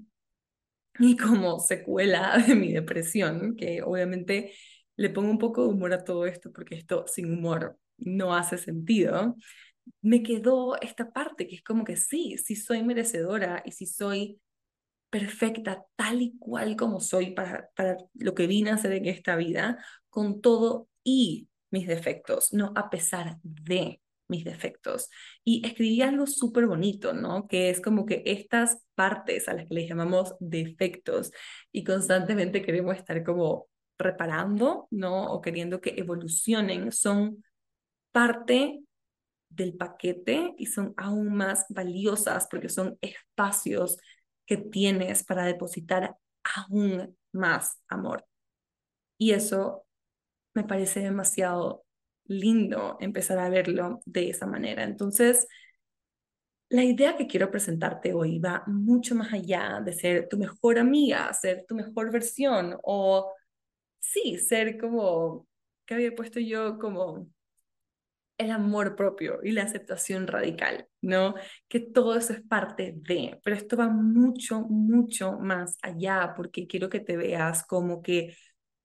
y 0.99 1.17
como 1.17 1.59
secuela 1.59 2.37
de 2.47 2.55
mi 2.55 2.71
depresión, 2.71 3.55
que 3.55 3.81
obviamente 3.81 4.53
le 4.95 5.09
pongo 5.09 5.29
un 5.29 5.39
poco 5.39 5.63
de 5.63 5.69
humor 5.69 5.93
a 5.93 6.03
todo 6.03 6.25
esto 6.25 6.51
porque 6.51 6.75
esto 6.75 7.05
sin 7.07 7.31
humor 7.33 7.77
no 7.97 8.35
hace 8.35 8.57
sentido, 8.57 9.35
me 10.01 10.23
quedó 10.23 10.79
esta 10.81 11.11
parte 11.11 11.47
que 11.47 11.55
es 11.55 11.63
como 11.63 11.83
que 11.83 11.95
sí, 11.95 12.37
sí 12.37 12.55
soy 12.55 12.83
merecedora 12.83 13.61
y 13.65 13.71
sí 13.71 13.85
soy 13.85 14.39
perfecta 15.09 15.85
tal 15.95 16.21
y 16.21 16.37
cual 16.37 16.75
como 16.75 16.99
soy 16.99 17.31
para, 17.31 17.69
para 17.75 17.97
lo 18.13 18.33
que 18.33 18.47
vine 18.47 18.71
a 18.71 18.75
hacer 18.75 18.93
en 18.93 19.05
esta 19.05 19.35
vida, 19.35 19.83
con 20.09 20.41
todo 20.41 20.89
y 21.03 21.47
mis 21.71 21.87
defectos, 21.87 22.53
no 22.53 22.73
a 22.75 22.89
pesar 22.89 23.37
de 23.43 24.01
mis 24.27 24.43
defectos. 24.43 25.09
Y 25.43 25.65
escribí 25.65 26.01
algo 26.01 26.27
súper 26.27 26.67
bonito, 26.67 27.13
¿no? 27.13 27.47
Que 27.47 27.69
es 27.69 27.81
como 27.81 28.05
que 28.05 28.23
estas 28.25 28.83
partes 28.95 29.47
a 29.47 29.53
las 29.53 29.67
que 29.67 29.75
le 29.75 29.87
llamamos 29.87 30.35
defectos 30.39 31.31
y 31.71 31.83
constantemente 31.83 32.61
queremos 32.61 32.95
estar 32.97 33.23
como 33.23 33.67
reparando, 33.97 34.87
¿no? 34.91 35.31
O 35.31 35.41
queriendo 35.41 35.81
que 35.81 35.95
evolucionen, 35.97 36.91
son 36.91 37.43
parte 38.11 38.81
del 39.49 39.75
paquete 39.75 40.53
y 40.57 40.65
son 40.65 40.93
aún 40.97 41.33
más 41.33 41.65
valiosas 41.69 42.47
porque 42.49 42.69
son 42.69 42.97
espacios 43.01 43.97
que 44.45 44.57
tienes 44.57 45.23
para 45.23 45.45
depositar 45.45 46.17
aún 46.43 47.17
más 47.31 47.79
amor. 47.87 48.25
Y 49.17 49.31
eso 49.31 49.85
me 50.53 50.63
parece 50.63 51.01
demasiado 51.01 51.84
lindo 52.25 52.97
empezar 52.99 53.39
a 53.39 53.49
verlo 53.49 54.01
de 54.05 54.29
esa 54.29 54.45
manera. 54.45 54.83
Entonces, 54.83 55.47
la 56.69 56.83
idea 56.83 57.15
que 57.15 57.27
quiero 57.27 57.51
presentarte 57.51 58.13
hoy 58.13 58.39
va 58.39 58.63
mucho 58.67 59.15
más 59.15 59.33
allá 59.33 59.81
de 59.83 59.93
ser 59.93 60.27
tu 60.27 60.37
mejor 60.37 60.79
amiga, 60.79 61.31
ser 61.33 61.65
tu 61.67 61.75
mejor 61.75 62.11
versión 62.11 62.77
o 62.83 63.31
sí, 63.99 64.37
ser 64.39 64.77
como, 64.77 65.47
que 65.85 65.95
había 65.95 66.15
puesto 66.15 66.39
yo 66.39 66.77
como 66.79 67.27
el 68.37 68.51
amor 68.51 68.95
propio 68.95 69.39
y 69.43 69.51
la 69.51 69.63
aceptación 69.63 70.27
radical, 70.27 70.87
¿no? 71.01 71.35
Que 71.67 71.79
todo 71.79 72.15
eso 72.15 72.33
es 72.33 72.41
parte 72.41 72.93
de, 72.97 73.39
pero 73.43 73.55
esto 73.55 73.77
va 73.77 73.87
mucho, 73.87 74.61
mucho 74.61 75.33
más 75.33 75.77
allá 75.81 76.33
porque 76.35 76.67
quiero 76.67 76.89
que 76.89 76.99
te 76.99 77.15
veas 77.17 77.65
como 77.65 78.01
que 78.01 78.35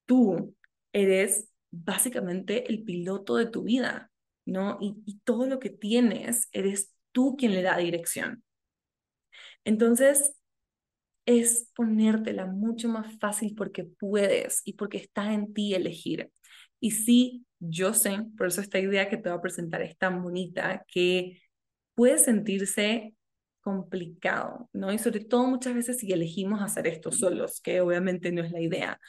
tú 0.06 0.54
eres 0.92 1.49
básicamente 1.70 2.70
el 2.70 2.82
piloto 2.84 3.36
de 3.36 3.46
tu 3.46 3.62
vida, 3.62 4.10
¿no? 4.44 4.78
Y, 4.80 5.20
todo 5.24 5.46
lo 5.46 5.58
que 5.58 5.70
tienes, 5.70 6.48
eres 6.52 6.92
tú 7.12 7.36
quien 7.36 7.52
le 7.54 7.62
da 7.62 7.76
dirección. 7.76 8.42
Entonces, 9.64 10.34
es 11.26 11.70
ponértela 11.76 12.46
mucho 12.46 12.88
más 12.88 13.18
fácil 13.18 13.54
porque 13.54 13.84
puedes 13.84 14.62
y 14.64 14.72
porque 14.74 14.98
está 14.98 15.32
en 15.32 15.52
ti 15.54 15.74
elegir. 15.74 16.30
Y 16.80 16.92
sí, 16.92 17.46
yo 17.60 17.94
sé, 17.94 18.26
por 18.36 18.48
eso 18.48 18.60
esta 18.60 18.78
idea 18.78 19.08
que 19.08 19.16
te 19.16 19.28
voy 19.28 19.38
a 19.38 19.42
presentar 19.42 19.82
es 19.82 19.96
tan 19.98 20.22
bonita, 20.22 20.84
que 20.88 21.40
puede 21.94 22.18
sentirse 22.18 23.14
complicado, 23.60 24.68
¿no? 24.72 24.92
Y 24.92 24.98
sobre 24.98 25.20
todo 25.20 25.46
muchas 25.46 25.74
veces 25.74 25.98
si 25.98 26.10
elegimos 26.12 26.62
hacer 26.62 26.86
esto 26.86 27.12
solos, 27.12 27.60
que 27.60 27.80
obviamente 27.80 28.32
no 28.32 28.42
es 28.42 28.50
la 28.52 28.60
idea, 28.60 29.00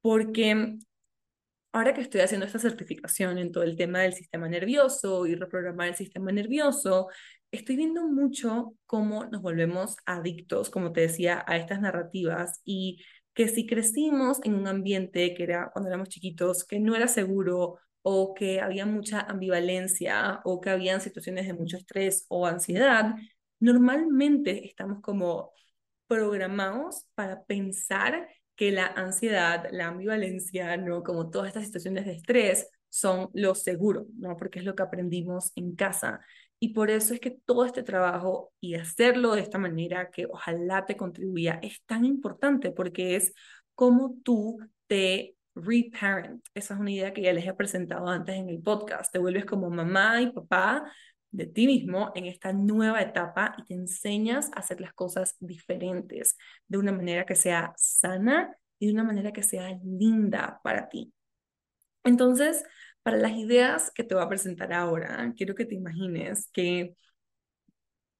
porque 0.00 0.78
ahora 1.72 1.94
que 1.94 2.02
estoy 2.02 2.20
haciendo 2.20 2.46
esta 2.46 2.58
certificación 2.58 3.38
en 3.38 3.52
todo 3.52 3.64
el 3.64 3.76
tema 3.76 4.00
del 4.00 4.12
sistema 4.14 4.48
nervioso 4.48 5.26
y 5.26 5.34
reprogramar 5.34 5.88
el 5.88 5.94
sistema 5.96 6.30
nervioso, 6.32 7.08
estoy 7.50 7.76
viendo 7.76 8.06
mucho 8.06 8.74
cómo 8.86 9.24
nos 9.26 9.42
volvemos 9.42 9.96
adictos, 10.06 10.70
como 10.70 10.92
te 10.92 11.02
decía, 11.02 11.44
a 11.46 11.56
estas 11.56 11.80
narrativas 11.80 12.60
y 12.64 13.02
que 13.34 13.48
si 13.48 13.66
crecimos 13.66 14.40
en 14.44 14.54
un 14.54 14.66
ambiente 14.66 15.34
que 15.34 15.42
era 15.44 15.70
cuando 15.72 15.88
éramos 15.88 16.08
chiquitos, 16.10 16.64
que 16.64 16.78
no 16.78 16.94
era 16.94 17.08
seguro 17.08 17.78
o 18.02 18.34
que 18.34 18.60
había 18.60 18.84
mucha 18.86 19.20
ambivalencia 19.20 20.40
o 20.44 20.60
que 20.60 20.70
habían 20.70 21.00
situaciones 21.00 21.46
de 21.46 21.54
mucho 21.54 21.76
estrés 21.76 22.26
o 22.28 22.46
ansiedad, 22.46 23.14
normalmente 23.60 24.66
estamos 24.66 25.00
como 25.00 25.52
programados 26.06 27.06
para 27.14 27.44
pensar 27.44 28.28
que 28.56 28.72
la 28.72 28.86
ansiedad, 28.86 29.66
la 29.70 29.88
ambivalencia, 29.88 30.76
¿no? 30.76 31.02
Como 31.02 31.30
todas 31.30 31.48
estas 31.48 31.64
situaciones 31.64 32.06
de 32.06 32.12
estrés 32.12 32.68
son 32.88 33.30
lo 33.32 33.54
seguro, 33.54 34.06
¿no? 34.18 34.36
Porque 34.36 34.58
es 34.58 34.64
lo 34.64 34.74
que 34.74 34.82
aprendimos 34.82 35.52
en 35.56 35.74
casa. 35.74 36.20
Y 36.58 36.74
por 36.74 36.90
eso 36.90 37.14
es 37.14 37.20
que 37.20 37.30
todo 37.30 37.64
este 37.64 37.82
trabajo 37.82 38.52
y 38.60 38.74
hacerlo 38.74 39.34
de 39.34 39.40
esta 39.40 39.58
manera 39.58 40.10
que 40.10 40.26
ojalá 40.26 40.86
te 40.86 40.96
contribuya 40.96 41.58
es 41.62 41.82
tan 41.86 42.04
importante 42.04 42.70
porque 42.70 43.16
es 43.16 43.32
como 43.74 44.16
tú 44.22 44.58
te 44.86 45.36
reparent. 45.54 46.44
Esa 46.54 46.74
es 46.74 46.80
una 46.80 46.90
idea 46.90 47.12
que 47.12 47.22
ya 47.22 47.32
les 47.32 47.46
he 47.46 47.54
presentado 47.54 48.08
antes 48.08 48.36
en 48.36 48.48
el 48.48 48.62
podcast. 48.62 49.12
Te 49.12 49.18
vuelves 49.18 49.44
como 49.44 49.70
mamá 49.70 50.20
y 50.22 50.30
papá 50.32 50.84
de 51.32 51.46
ti 51.46 51.66
mismo 51.66 52.12
en 52.14 52.26
esta 52.26 52.52
nueva 52.52 53.02
etapa 53.02 53.56
y 53.58 53.64
te 53.64 53.74
enseñas 53.74 54.50
a 54.54 54.60
hacer 54.60 54.80
las 54.80 54.92
cosas 54.92 55.36
diferentes, 55.40 56.36
de 56.68 56.78
una 56.78 56.92
manera 56.92 57.26
que 57.26 57.34
sea 57.34 57.72
sana 57.76 58.56
y 58.78 58.86
de 58.86 58.92
una 58.92 59.04
manera 59.04 59.32
que 59.32 59.42
sea 59.42 59.78
linda 59.82 60.60
para 60.62 60.88
ti. 60.88 61.12
Entonces, 62.04 62.64
para 63.02 63.16
las 63.16 63.32
ideas 63.32 63.90
que 63.90 64.04
te 64.04 64.14
voy 64.14 64.24
a 64.24 64.28
presentar 64.28 64.72
ahora, 64.72 65.32
quiero 65.36 65.54
que 65.54 65.64
te 65.64 65.74
imagines 65.74 66.48
que 66.52 66.96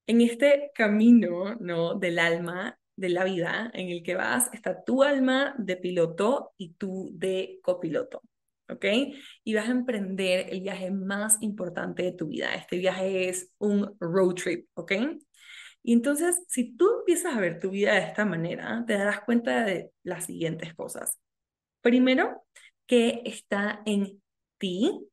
en 0.07 0.21
este 0.21 0.71
camino, 0.75 1.55
¿no? 1.59 1.95
del 1.95 2.19
alma, 2.19 2.79
de 2.95 3.09
la 3.09 3.23
vida 3.23 3.71
en 3.73 3.89
el 3.89 4.03
que 4.03 4.15
vas, 4.15 4.49
está 4.53 4.83
tu 4.83 5.03
alma 5.03 5.55
de 5.57 5.77
piloto 5.77 6.53
y 6.57 6.73
tú 6.73 7.09
de 7.13 7.59
copiloto. 7.63 8.21
¿Ok? 8.73 8.85
Y 9.43 9.53
vas 9.53 9.67
a 9.67 9.71
emprender 9.71 10.47
el 10.51 10.61
viaje 10.61 10.91
más 10.91 11.41
importante 11.41 12.03
de 12.03 12.11
tu 12.11 12.27
vida. 12.27 12.53
Este 12.55 12.77
viaje 12.77 13.29
es 13.29 13.51
un 13.59 13.95
road 13.99 14.35
trip, 14.35 14.67
¿ok? 14.73 14.93
Y 15.83 15.93
entonces, 15.93 16.41
si 16.47 16.75
tú 16.75 16.89
empiezas 16.99 17.35
a 17.35 17.39
ver 17.39 17.59
tu 17.59 17.69
vida 17.69 17.93
de 17.93 18.01
esta 18.01 18.25
manera, 18.25 18.83
te 18.87 18.93
darás 18.93 19.21
cuenta 19.21 19.65
de 19.65 19.91
las 20.03 20.25
siguientes 20.25 20.73
cosas. 20.73 21.19
Primero, 21.81 22.43
que 22.87 23.21
está 23.25 23.81
en 23.85 24.21
ti 24.57 25.07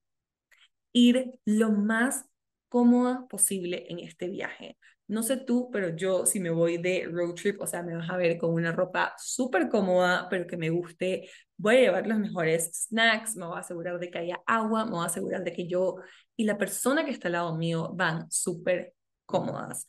ir 0.92 1.32
lo 1.44 1.70
más 1.70 2.24
cómoda 2.68 3.26
posible 3.28 3.86
en 3.88 3.98
este 3.98 4.28
viaje. 4.28 4.78
No 5.08 5.24
sé 5.24 5.38
tú, 5.38 5.70
pero 5.72 5.96
yo 5.96 6.24
si 6.24 6.38
me 6.38 6.50
voy 6.50 6.78
de 6.78 7.08
road 7.10 7.34
trip, 7.34 7.60
o 7.60 7.66
sea, 7.66 7.82
me 7.82 7.96
vas 7.96 8.08
a 8.08 8.16
ver 8.16 8.38
con 8.38 8.52
una 8.52 8.70
ropa 8.70 9.12
súper 9.18 9.68
cómoda, 9.68 10.28
pero 10.30 10.46
que 10.46 10.56
me 10.56 10.70
guste. 10.70 11.28
Voy 11.60 11.76
a 11.76 11.80
llevar 11.80 12.06
los 12.06 12.18
mejores 12.18 12.70
snacks, 12.88 13.36
me 13.36 13.46
voy 13.46 13.56
a 13.56 13.60
asegurar 13.60 13.98
de 13.98 14.10
que 14.10 14.18
haya 14.18 14.40
agua, 14.46 14.84
me 14.86 14.92
voy 14.92 15.02
a 15.02 15.06
asegurar 15.06 15.44
de 15.44 15.52
que 15.52 15.68
yo 15.68 15.96
y 16.36 16.44
la 16.44 16.56
persona 16.56 17.04
que 17.04 17.10
está 17.10 17.28
al 17.28 17.32
lado 17.32 17.56
mío 17.56 17.90
van 17.94 18.30
súper 18.30 18.94
cómodas. 19.26 19.86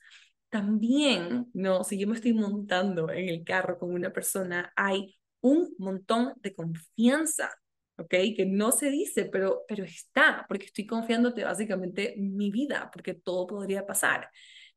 También, 0.50 1.50
no, 1.54 1.84
si 1.84 1.98
yo 1.98 2.08
me 2.08 2.16
estoy 2.16 2.34
montando 2.34 3.10
en 3.10 3.30
el 3.30 3.44
carro 3.46 3.80
con 3.80 3.94
una 3.94 4.12
persona, 4.12 4.74
hay 4.76 5.16
un 5.40 5.74
montón 5.78 6.34
de 6.38 6.54
confianza 6.54 7.52
¿ok? 7.98 8.10
Que 8.36 8.46
no 8.46 8.72
se 8.72 8.90
dice, 8.90 9.26
pero, 9.26 9.64
pero 9.68 9.84
está, 9.84 10.46
porque 10.48 10.66
estoy 10.66 10.86
confiándote 10.86 11.44
básicamente 11.44 12.16
mi 12.18 12.52
vida, 12.52 12.90
porque 12.92 13.14
todo 13.14 13.48
podría 13.48 13.86
pasar. 13.86 14.30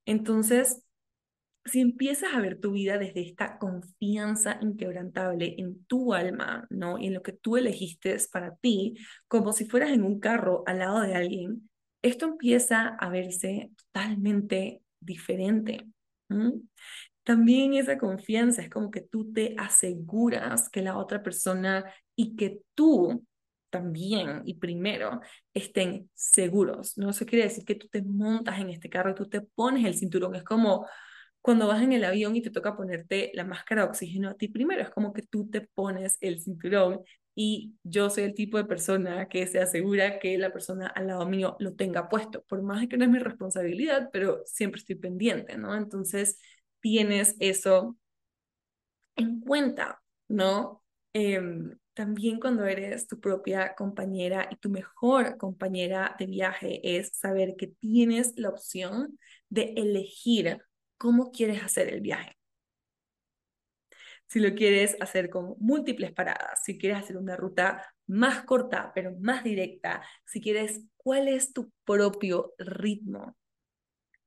Entonces, 0.04 0.82
si 1.64 1.80
empiezas 1.80 2.34
a 2.34 2.40
ver 2.40 2.60
tu 2.60 2.72
vida 2.72 2.98
desde 2.98 3.22
esta 3.22 3.58
confianza 3.58 4.58
inquebrantable 4.60 5.54
en 5.58 5.84
tu 5.86 6.12
alma, 6.12 6.66
¿no? 6.70 6.98
Y 6.98 7.06
en 7.06 7.14
lo 7.14 7.22
que 7.22 7.32
tú 7.32 7.56
elegiste 7.56 8.16
para 8.30 8.54
ti, 8.56 8.94
como 9.28 9.52
si 9.52 9.64
fueras 9.64 9.90
en 9.90 10.02
un 10.02 10.20
carro 10.20 10.62
al 10.66 10.80
lado 10.80 11.00
de 11.00 11.14
alguien, 11.14 11.70
esto 12.02 12.26
empieza 12.26 12.88
a 12.88 13.08
verse 13.08 13.70
totalmente 13.76 14.82
diferente. 15.00 15.86
También 17.22 17.72
esa 17.74 17.96
confianza 17.96 18.60
es 18.60 18.68
como 18.68 18.90
que 18.90 19.00
tú 19.00 19.32
te 19.32 19.54
aseguras 19.56 20.68
que 20.68 20.82
la 20.82 20.98
otra 20.98 21.22
persona 21.22 21.84
y 22.14 22.36
que 22.36 22.60
tú 22.74 23.24
también 23.70 24.42
y 24.44 24.54
primero 24.54 25.20
estén 25.54 26.10
seguros. 26.14 26.98
No 26.98 27.10
eso 27.10 27.24
quiere 27.24 27.44
decir 27.44 27.64
que 27.64 27.74
tú 27.74 27.88
te 27.88 28.02
montas 28.02 28.60
en 28.60 28.68
este 28.68 28.90
carro 28.90 29.12
y 29.12 29.14
tú 29.14 29.26
te 29.26 29.40
pones 29.40 29.84
el 29.86 29.94
cinturón. 29.94 30.34
Es 30.36 30.44
como 30.44 30.86
cuando 31.44 31.66
vas 31.66 31.82
en 31.82 31.92
el 31.92 32.04
avión 32.04 32.34
y 32.36 32.40
te 32.40 32.48
toca 32.48 32.74
ponerte 32.74 33.30
la 33.34 33.44
máscara 33.44 33.82
de 33.82 33.88
oxígeno 33.88 34.30
a 34.30 34.34
ti 34.34 34.48
primero. 34.48 34.80
Es 34.80 34.88
como 34.88 35.12
que 35.12 35.20
tú 35.20 35.50
te 35.50 35.60
pones 35.60 36.16
el 36.22 36.40
cinturón 36.40 37.02
y 37.34 37.74
yo 37.82 38.08
soy 38.08 38.24
el 38.24 38.34
tipo 38.34 38.56
de 38.56 38.64
persona 38.64 39.28
que 39.28 39.46
se 39.46 39.60
asegura 39.60 40.18
que 40.20 40.38
la 40.38 40.54
persona 40.54 40.86
al 40.86 41.08
lado 41.08 41.26
mío 41.28 41.54
lo 41.58 41.74
tenga 41.74 42.08
puesto. 42.08 42.42
Por 42.44 42.62
más 42.62 42.88
que 42.88 42.96
no 42.96 43.04
es 43.04 43.10
mi 43.10 43.18
responsabilidad, 43.18 44.08
pero 44.10 44.40
siempre 44.46 44.78
estoy 44.78 44.94
pendiente, 44.94 45.58
¿no? 45.58 45.76
Entonces 45.76 46.38
tienes 46.80 47.36
eso 47.40 47.98
en 49.16 49.40
cuenta, 49.40 50.02
¿no? 50.28 50.82
Em, 51.12 51.78
también 51.92 52.40
cuando 52.40 52.64
eres 52.64 53.06
tu 53.06 53.20
propia 53.20 53.74
compañera 53.74 54.48
y 54.50 54.56
tu 54.56 54.70
mejor 54.70 55.36
compañera 55.36 56.16
de 56.18 56.24
viaje 56.24 56.96
es 56.96 57.10
saber 57.12 57.54
que 57.58 57.66
tienes 57.66 58.32
la 58.38 58.48
opción 58.48 59.18
de 59.50 59.74
elegir 59.76 60.58
cómo 60.96 61.30
quieres 61.32 61.62
hacer 61.62 61.92
el 61.92 62.00
viaje. 62.00 62.36
Si 64.26 64.40
lo 64.40 64.54
quieres 64.54 64.96
hacer 65.00 65.30
con 65.30 65.54
múltiples 65.58 66.12
paradas, 66.12 66.64
si 66.64 66.78
quieres 66.78 66.98
hacer 66.98 67.16
una 67.16 67.36
ruta 67.36 67.84
más 68.06 68.44
corta 68.44 68.92
pero 68.94 69.14
más 69.20 69.44
directa, 69.44 70.02
si 70.24 70.40
quieres 70.40 70.80
cuál 70.96 71.28
es 71.28 71.52
tu 71.52 71.70
propio 71.84 72.54
ritmo. 72.58 73.36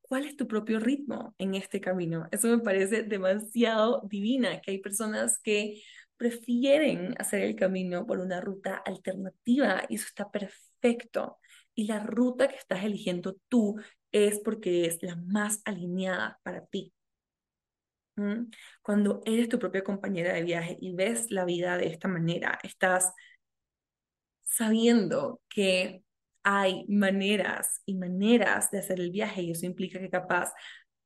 ¿Cuál 0.01 0.25
es 0.25 0.37
tu 0.37 0.47
propio 0.47 0.79
ritmo 0.79 1.35
en 1.37 1.55
este 1.55 1.81
camino? 1.81 2.27
Eso 2.31 2.47
me 2.47 2.59
parece 2.59 3.03
demasiado 3.03 4.07
divina, 4.09 4.61
que 4.61 4.71
hay 4.71 4.77
personas 4.77 5.39
que 5.39 5.81
prefieren 6.15 7.13
hacer 7.19 7.41
el 7.41 7.55
camino 7.55 8.05
por 8.05 8.19
una 8.19 8.39
ruta 8.39 8.77
alternativa 8.77 9.83
y 9.89 9.95
eso 9.95 10.05
está 10.07 10.31
perfecto. 10.31 11.39
Y 11.75 11.87
la 11.87 11.99
ruta 11.99 12.47
que 12.47 12.55
estás 12.55 12.83
eligiendo 12.85 13.35
tú 13.49 13.75
es 14.11 14.39
porque 14.39 14.85
es 14.85 15.01
la 15.03 15.15
más 15.15 15.61
alineada 15.65 16.39
para 16.43 16.65
ti. 16.65 16.93
Cuando 18.81 19.21
eres 19.25 19.47
tu 19.47 19.59
propia 19.59 19.83
compañera 19.83 20.33
de 20.33 20.41
viaje 20.43 20.77
y 20.81 20.93
ves 20.93 21.29
la 21.29 21.45
vida 21.45 21.77
de 21.77 21.87
esta 21.87 22.07
manera, 22.07 22.57
estás 22.63 23.13
sabiendo 24.41 25.41
que 25.49 26.03
hay 26.43 26.85
maneras 26.87 27.81
y 27.85 27.93
maneras 27.95 28.71
de 28.71 28.79
hacer 28.79 28.99
el 28.99 29.11
viaje 29.11 29.43
y 29.43 29.51
eso 29.51 29.65
implica 29.65 29.99
que 29.99 30.09
capaz 30.09 30.51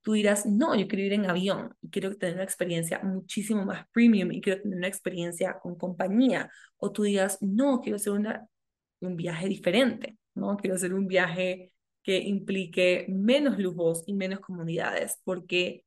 tú 0.02 0.14
dirás, 0.14 0.46
no, 0.46 0.76
yo 0.76 0.88
quiero 0.88 1.04
ir 1.06 1.14
en 1.14 1.30
avión 1.30 1.76
y 1.82 1.90
quiero 1.90 2.16
tener 2.16 2.36
una 2.36 2.44
experiencia 2.44 3.00
muchísimo 3.00 3.66
más 3.66 3.86
premium 3.92 4.32
y 4.32 4.42
quiero 4.42 4.62
tener 4.62 4.78
una 4.78 4.88
experiencia 4.88 5.60
con 5.60 5.76
compañía. 5.76 6.50
O 6.78 6.92
tú 6.92 7.04
digas, 7.04 7.38
no, 7.42 7.82
quiero 7.82 7.98
hacer 7.98 8.14
un 8.14 9.16
viaje 9.16 9.48
diferente, 9.48 10.18
¿no? 10.34 10.58
Quiero 10.58 10.76
hacer 10.76 10.94
un 10.94 11.08
viaje 11.08 11.72
que 12.04 12.18
implique 12.20 13.06
menos 13.10 13.60
lujos 13.60 14.04
y 14.08 14.14
menos 14.14 14.40
comunidades, 14.40 15.20
porque 15.24 15.86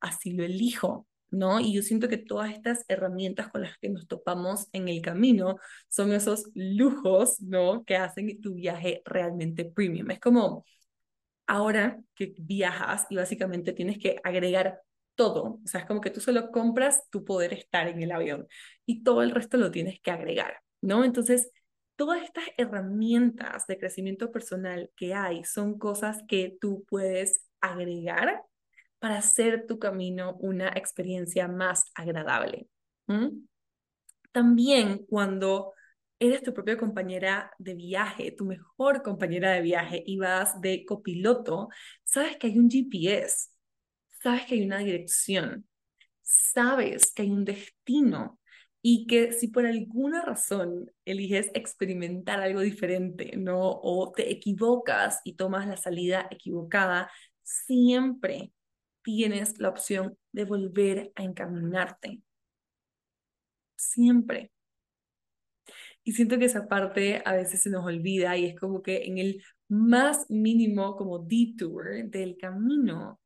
así 0.00 0.32
lo 0.32 0.44
elijo, 0.44 1.06
¿no? 1.30 1.60
Y 1.60 1.74
yo 1.74 1.82
siento 1.82 2.08
que 2.08 2.18
todas 2.18 2.52
estas 2.52 2.84
herramientas 2.88 3.48
con 3.48 3.62
las 3.62 3.78
que 3.78 3.88
nos 3.90 4.06
topamos 4.06 4.68
en 4.72 4.88
el 4.88 5.02
camino 5.02 5.56
son 5.88 6.12
esos 6.12 6.44
lujos, 6.54 7.40
¿no? 7.40 7.84
Que 7.84 7.96
hacen 7.96 8.40
tu 8.40 8.54
viaje 8.54 9.02
realmente 9.04 9.64
premium. 9.64 10.10
Es 10.10 10.20
como 10.20 10.64
ahora 11.46 12.00
que 12.14 12.34
viajas 12.38 13.06
y 13.10 13.16
básicamente 13.16 13.72
tienes 13.72 13.98
que 13.98 14.20
agregar 14.24 14.80
todo, 15.14 15.60
o 15.64 15.66
sea, 15.66 15.80
es 15.80 15.86
como 15.86 16.00
que 16.00 16.10
tú 16.10 16.20
solo 16.20 16.50
compras 16.50 17.04
tu 17.10 17.24
poder 17.24 17.52
estar 17.52 17.86
en 17.88 18.02
el 18.02 18.10
avión 18.12 18.48
y 18.86 19.02
todo 19.04 19.22
el 19.22 19.30
resto 19.30 19.56
lo 19.56 19.70
tienes 19.70 20.00
que 20.00 20.10
agregar, 20.10 20.60
¿no? 20.80 21.04
Entonces, 21.04 21.50
todas 21.96 22.22
estas 22.22 22.44
herramientas 22.56 23.66
de 23.66 23.78
crecimiento 23.78 24.30
personal 24.32 24.90
que 24.96 25.14
hay 25.14 25.44
son 25.44 25.78
cosas 25.78 26.22
que 26.28 26.56
tú 26.60 26.84
puedes 26.88 27.46
agregar 27.60 28.42
para 28.98 29.18
hacer 29.18 29.66
tu 29.66 29.78
camino 29.78 30.36
una 30.40 30.68
experiencia 30.68 31.46
más 31.48 31.84
agradable. 31.94 32.68
También 34.32 35.04
cuando 35.06 35.72
eres 36.18 36.42
tu 36.42 36.54
propia 36.54 36.78
compañera 36.78 37.52
de 37.58 37.74
viaje, 37.74 38.32
tu 38.32 38.44
mejor 38.44 39.02
compañera 39.02 39.52
de 39.52 39.60
viaje 39.60 40.02
y 40.04 40.16
vas 40.16 40.60
de 40.60 40.84
copiloto, 40.84 41.68
sabes 42.02 42.36
que 42.36 42.46
hay 42.46 42.58
un 42.58 42.70
GPS, 42.70 43.50
sabes 44.22 44.46
que 44.46 44.54
hay 44.54 44.64
una 44.64 44.78
dirección, 44.78 45.68
sabes 46.22 47.12
que 47.12 47.22
hay 47.22 47.30
un 47.30 47.44
destino 47.44 48.40
y 48.86 49.06
que 49.06 49.32
si 49.32 49.48
por 49.48 49.64
alguna 49.64 50.20
razón 50.20 50.92
eliges 51.06 51.50
experimentar 51.54 52.40
algo 52.40 52.60
diferente, 52.60 53.34
¿no? 53.34 53.80
O 53.82 54.12
te 54.12 54.30
equivocas 54.30 55.22
y 55.24 55.36
tomas 55.36 55.66
la 55.66 55.78
salida 55.78 56.28
equivocada, 56.30 57.10
siempre 57.42 58.52
tienes 59.02 59.58
la 59.58 59.70
opción 59.70 60.18
de 60.32 60.44
volver 60.44 61.12
a 61.14 61.24
encaminarte. 61.24 62.20
Siempre. 63.74 64.52
Y 66.02 66.12
siento 66.12 66.38
que 66.38 66.44
esa 66.44 66.68
parte 66.68 67.22
a 67.24 67.32
veces 67.32 67.62
se 67.62 67.70
nos 67.70 67.86
olvida 67.86 68.36
y 68.36 68.44
es 68.44 68.60
como 68.60 68.82
que 68.82 69.04
en 69.04 69.16
el 69.16 69.42
más 69.66 70.28
mínimo 70.28 70.94
como 70.96 71.20
detour 71.20 72.04
del 72.10 72.36
camino 72.36 73.18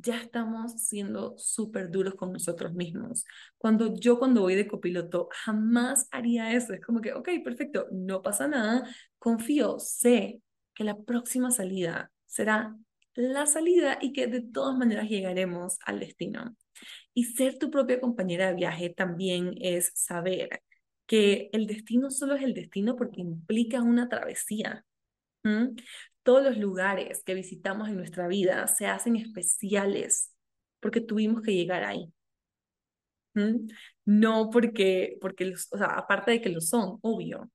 ya 0.00 0.20
estamos 0.20 0.72
siendo 0.82 1.34
súper 1.38 1.90
duros 1.90 2.14
con 2.14 2.32
nosotros 2.32 2.72
mismos. 2.74 3.24
Cuando 3.58 3.94
yo 3.94 4.18
cuando 4.18 4.42
voy 4.42 4.54
de 4.54 4.66
copiloto 4.66 5.28
jamás 5.32 6.08
haría 6.10 6.52
eso. 6.54 6.72
Es 6.74 6.80
como 6.80 7.00
que, 7.00 7.12
ok, 7.12 7.28
perfecto, 7.44 7.86
no 7.92 8.22
pasa 8.22 8.48
nada, 8.48 8.84
confío, 9.18 9.78
sé 9.78 10.42
que 10.74 10.84
la 10.84 10.96
próxima 10.98 11.50
salida 11.50 12.10
será 12.26 12.76
la 13.14 13.46
salida 13.46 13.98
y 14.00 14.12
que 14.12 14.26
de 14.26 14.40
todas 14.40 14.76
maneras 14.76 15.08
llegaremos 15.08 15.78
al 15.84 16.00
destino. 16.00 16.56
Y 17.12 17.24
ser 17.24 17.58
tu 17.58 17.70
propia 17.70 18.00
compañera 18.00 18.48
de 18.48 18.54
viaje 18.54 18.90
también 18.90 19.54
es 19.60 19.92
saber 19.94 20.62
que 21.06 21.50
el 21.52 21.66
destino 21.66 22.10
solo 22.10 22.36
es 22.36 22.42
el 22.42 22.54
destino 22.54 22.96
porque 22.96 23.20
implica 23.20 23.82
una 23.82 24.08
travesía. 24.08 24.84
Todos 26.22 26.42
los 26.44 26.56
lugares 26.56 27.22
que 27.24 27.34
visitamos 27.34 27.88
en 27.88 27.96
nuestra 27.96 28.28
vida 28.28 28.66
se 28.66 28.86
hacen 28.86 29.16
especiales 29.16 30.32
porque 30.80 31.00
tuvimos 31.00 31.42
que 31.42 31.54
llegar 31.54 31.84
ahí. 31.84 32.12
No 34.04 34.50
porque, 34.50 35.16
porque 35.20 35.52
o 35.72 35.78
sea, 35.78 35.86
aparte 35.86 36.32
de 36.32 36.40
que 36.40 36.48
lo 36.50 36.60
son, 36.60 36.98
obvio, 37.02 37.50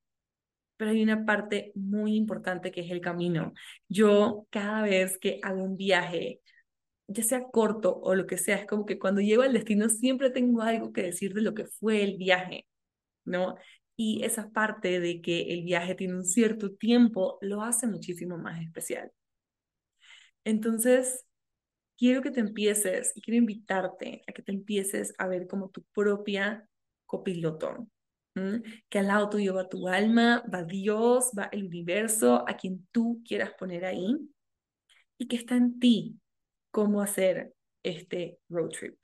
pero 0.76 0.90
hay 0.90 1.02
una 1.02 1.24
parte 1.24 1.72
muy 1.74 2.16
importante 2.16 2.70
que 2.70 2.82
es 2.82 2.90
el 2.90 3.00
camino. 3.00 3.52
Yo 3.88 4.46
cada 4.50 4.82
vez 4.82 5.18
que 5.18 5.40
hago 5.42 5.62
un 5.62 5.76
viaje, 5.76 6.40
ya 7.08 7.22
sea 7.22 7.44
corto 7.50 7.98
o 8.02 8.14
lo 8.14 8.26
que 8.26 8.38
sea, 8.38 8.56
es 8.56 8.66
como 8.66 8.86
que 8.86 8.98
cuando 8.98 9.20
llego 9.20 9.42
al 9.42 9.52
destino 9.52 9.88
siempre 9.88 10.30
tengo 10.30 10.62
algo 10.62 10.92
que 10.92 11.02
decir 11.02 11.34
de 11.34 11.42
lo 11.42 11.54
que 11.54 11.66
fue 11.66 12.02
el 12.02 12.16
viaje, 12.16 12.66
¿no? 13.24 13.56
Y 13.96 14.22
esa 14.24 14.50
parte 14.50 15.00
de 15.00 15.22
que 15.22 15.54
el 15.54 15.64
viaje 15.64 15.94
tiene 15.94 16.14
un 16.14 16.24
cierto 16.24 16.72
tiempo 16.72 17.38
lo 17.40 17.62
hace 17.62 17.86
muchísimo 17.86 18.36
más 18.36 18.60
especial. 18.60 19.10
Entonces, 20.44 21.24
quiero 21.96 22.22
que 22.22 22.30
te 22.30 22.40
empieces 22.40 23.12
y 23.14 23.22
quiero 23.22 23.38
invitarte 23.38 24.22
a 24.26 24.32
que 24.32 24.42
te 24.42 24.52
empieces 24.52 25.14
a 25.18 25.26
ver 25.26 25.46
como 25.46 25.70
tu 25.70 25.82
propia 25.92 26.68
copiloto. 27.06 27.88
Que 28.90 28.98
al 28.98 29.06
lado 29.06 29.30
tuyo 29.30 29.54
va 29.54 29.66
tu 29.66 29.88
alma, 29.88 30.44
va 30.52 30.62
Dios, 30.62 31.30
va 31.36 31.48
el 31.52 31.64
universo, 31.64 32.44
a 32.46 32.54
quien 32.54 32.86
tú 32.92 33.22
quieras 33.26 33.52
poner 33.58 33.86
ahí. 33.86 34.14
Y 35.16 35.26
que 35.26 35.36
está 35.36 35.56
en 35.56 35.80
ti 35.80 36.20
cómo 36.70 37.00
hacer 37.00 37.54
este 37.82 38.38
road 38.50 38.68
trip. 38.68 38.98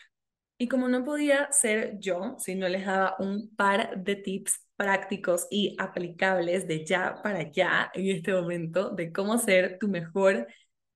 Y 0.62 0.68
como 0.68 0.86
no 0.88 1.04
podía 1.04 1.50
ser 1.50 1.98
yo 1.98 2.36
si 2.38 2.54
no 2.54 2.68
les 2.68 2.86
daba 2.86 3.16
un 3.18 3.52
par 3.56 4.00
de 4.00 4.14
tips 4.14 4.64
prácticos 4.76 5.48
y 5.50 5.74
aplicables 5.76 6.68
de 6.68 6.86
ya 6.86 7.20
para 7.20 7.50
ya 7.50 7.90
en 7.94 8.06
este 8.06 8.32
momento 8.32 8.90
de 8.90 9.10
cómo 9.10 9.38
ser 9.38 9.78
tu 9.80 9.88
mejor 9.88 10.46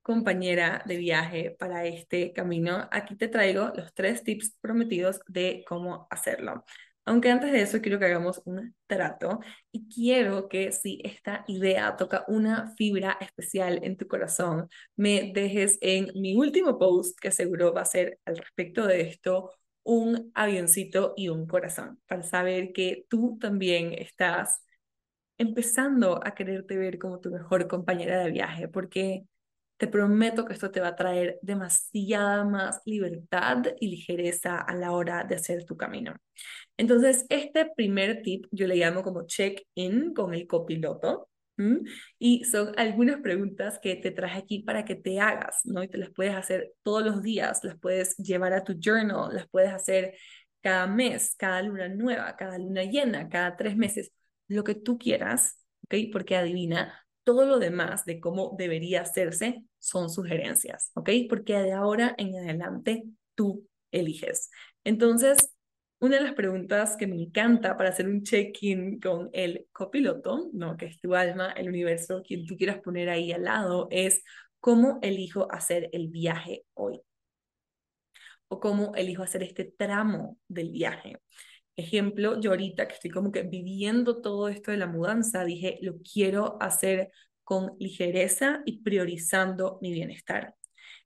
compañera 0.03 0.85
de 0.87 0.99
viaje 0.99 1.57
para 1.59 1.85
este 1.85 2.33
camino, 2.33 2.89
aquí 2.93 3.17
te 3.17 3.27
traigo 3.27 3.73
los 3.75 3.93
tres 3.93 4.23
tips 4.23 4.57
prometidos 4.61 5.19
de 5.27 5.65
cómo 5.67 6.07
hacerlo. 6.11 6.65
Aunque 7.07 7.31
antes 7.31 7.53
de 7.53 7.63
eso 7.63 7.81
quiero 7.81 8.01
que 8.01 8.07
hagamos 8.07 8.43
un 8.45 8.75
trato 8.89 9.41
y 9.71 9.89
quiero 9.89 10.49
que 10.49 10.73
si 10.73 11.01
esta 11.05 11.45
idea 11.47 11.97
toca 11.97 12.25
una 12.27 12.75
fibra 12.77 13.17
especial 13.21 13.79
en 13.85 13.97
tu 13.97 14.09
corazón, 14.09 14.69
me 14.97 15.33
dejes 15.33 15.79
en 15.81 16.09
mi 16.21 16.35
último 16.35 16.79
post, 16.79 17.19
que 17.21 17.31
seguro 17.31 17.73
va 17.73 17.83
a 17.83 17.85
ser 17.85 18.19
al 18.25 18.37
respecto 18.37 18.87
de 18.87 19.03
esto, 19.03 19.53
un 19.85 20.33
avioncito 20.35 21.15
y 21.17 21.29
un 21.29 21.47
corazón, 21.47 22.01
para 22.09 22.25
saber 22.25 22.73
que 22.73 23.07
tú 23.09 23.39
también 23.41 23.93
estás 23.93 24.65
empezando 25.39 26.21
a 26.25 26.35
quererte 26.35 26.77
ver 26.77 26.99
como 26.99 27.21
tu 27.21 27.31
mejor 27.31 27.69
compañera 27.69 28.19
de 28.25 28.33
viaje, 28.33 28.69
porque 28.69 29.27
te 29.77 29.89
prometo 29.89 30.45
que 30.45 30.55
esto 30.55 30.71
te 30.71 30.81
va 30.81 30.89
a 30.89 30.97
traer 30.97 31.39
demasiada 31.43 32.45
más 32.45 32.81
libertad 32.85 33.65
y 33.79 33.89
ligereza 33.89 34.59
a 34.59 34.75
la 34.75 34.93
hora 34.93 35.25
de 35.25 35.35
hacer 35.35 35.65
tu 35.65 35.77
camino. 35.77 36.15
Entonces, 36.77 37.27
este 37.29 37.71
primer 37.77 38.23
tip 38.23 38.47
yo 38.51 38.67
le 38.67 38.77
llamo 38.77 39.03
como 39.03 39.27
check-in 39.27 40.15
con 40.15 40.35
el 40.35 40.47
copiloto. 40.47 41.29
Y 42.19 42.45
son 42.45 42.79
algunas 42.79 43.23
preguntas 43.23 43.79
que 43.79 43.97
te 43.97 44.11
traje 44.11 44.39
aquí 44.41 44.59
para 44.59 44.85
que 44.85 44.95
te 44.95 45.21
hagas, 45.21 45.61
¿no? 45.65 45.83
Y 45.83 45.89
te 45.89 45.97
las 45.97 46.11
puedes 46.11 46.35
hacer 46.35 46.75
todos 46.83 47.03
los 47.03 47.23
días, 47.23 47.65
las 47.65 47.79
puedes 47.79 48.15
llevar 48.19 48.53
a 48.53 48.63
tu 48.63 48.75
journal, 48.79 49.35
las 49.35 49.49
puedes 49.49 49.73
hacer 49.73 50.15
cada 50.61 50.87
mes, 50.87 51.35
cada 51.35 51.63
luna 51.63 51.89
nueva, 51.89 52.37
cada 52.37 52.59
luna 52.59 52.85
llena, 52.85 53.31
cada 53.31 53.57
tres 53.57 53.75
meses, 53.75 54.13
lo 54.49 54.65
que 54.65 54.75
tú 54.75 54.99
quieras, 54.99 55.65
¿ok? 55.85 55.95
Porque 56.13 56.37
adivina, 56.37 57.06
todo 57.27 57.45
lo 57.45 57.59
demás 57.59 58.05
de 58.05 58.21
cómo 58.21 58.55
debería 58.57 59.01
hacerse 59.01 59.65
son 59.81 60.11
sugerencias, 60.11 60.93
¿ok? 60.95 61.11
Porque 61.29 61.55
de 61.55 61.73
ahora 61.73 62.15
en 62.19 62.37
adelante 62.37 63.03
tú 63.35 63.67
eliges. 63.91 64.49
Entonces, 64.85 65.53
una 65.99 66.19
de 66.19 66.23
las 66.23 66.35
preguntas 66.35 66.97
que 66.97 67.09
me 67.09 67.21
encanta 67.21 67.77
para 67.77 67.89
hacer 67.89 68.07
un 68.07 68.23
check-in 68.23 69.01
con 69.01 69.29
el 69.33 69.67
copiloto, 69.73 70.51
¿no? 70.53 70.77
que 70.77 70.87
es 70.87 71.01
tu 71.01 71.17
alma, 71.17 71.51
el 71.51 71.69
universo, 71.69 72.23
quien 72.25 72.47
tú 72.47 72.57
quieras 72.57 72.79
poner 72.81 73.09
ahí 73.09 73.33
al 73.33 73.43
lado, 73.43 73.89
es 73.91 74.23
cómo 74.61 75.01
elijo 75.03 75.51
hacer 75.51 75.91
el 75.93 76.07
viaje 76.07 76.65
hoy. 76.75 77.01
O 78.47 78.61
cómo 78.61 78.95
elijo 78.95 79.25
hacer 79.25 79.43
este 79.43 79.65
tramo 79.65 80.39
del 80.47 80.71
viaje. 80.71 81.17
Ejemplo, 81.77 82.41
yo 82.41 82.51
ahorita 82.51 82.89
que 82.89 82.95
estoy 82.95 83.11
como 83.11 83.31
que 83.31 83.43
viviendo 83.43 84.21
todo 84.23 84.49
esto 84.49 84.71
de 84.71 84.79
la 84.79 84.87
mudanza, 84.87 85.45
dije, 85.45 85.79
lo 85.83 85.97
quiero 86.01 86.57
hacer 86.61 87.11
con 87.45 87.77
ligereza 87.79 88.63
y 88.65 88.83
priorizando 88.83 89.79
mi 89.83 89.93
bienestar. 89.93 90.55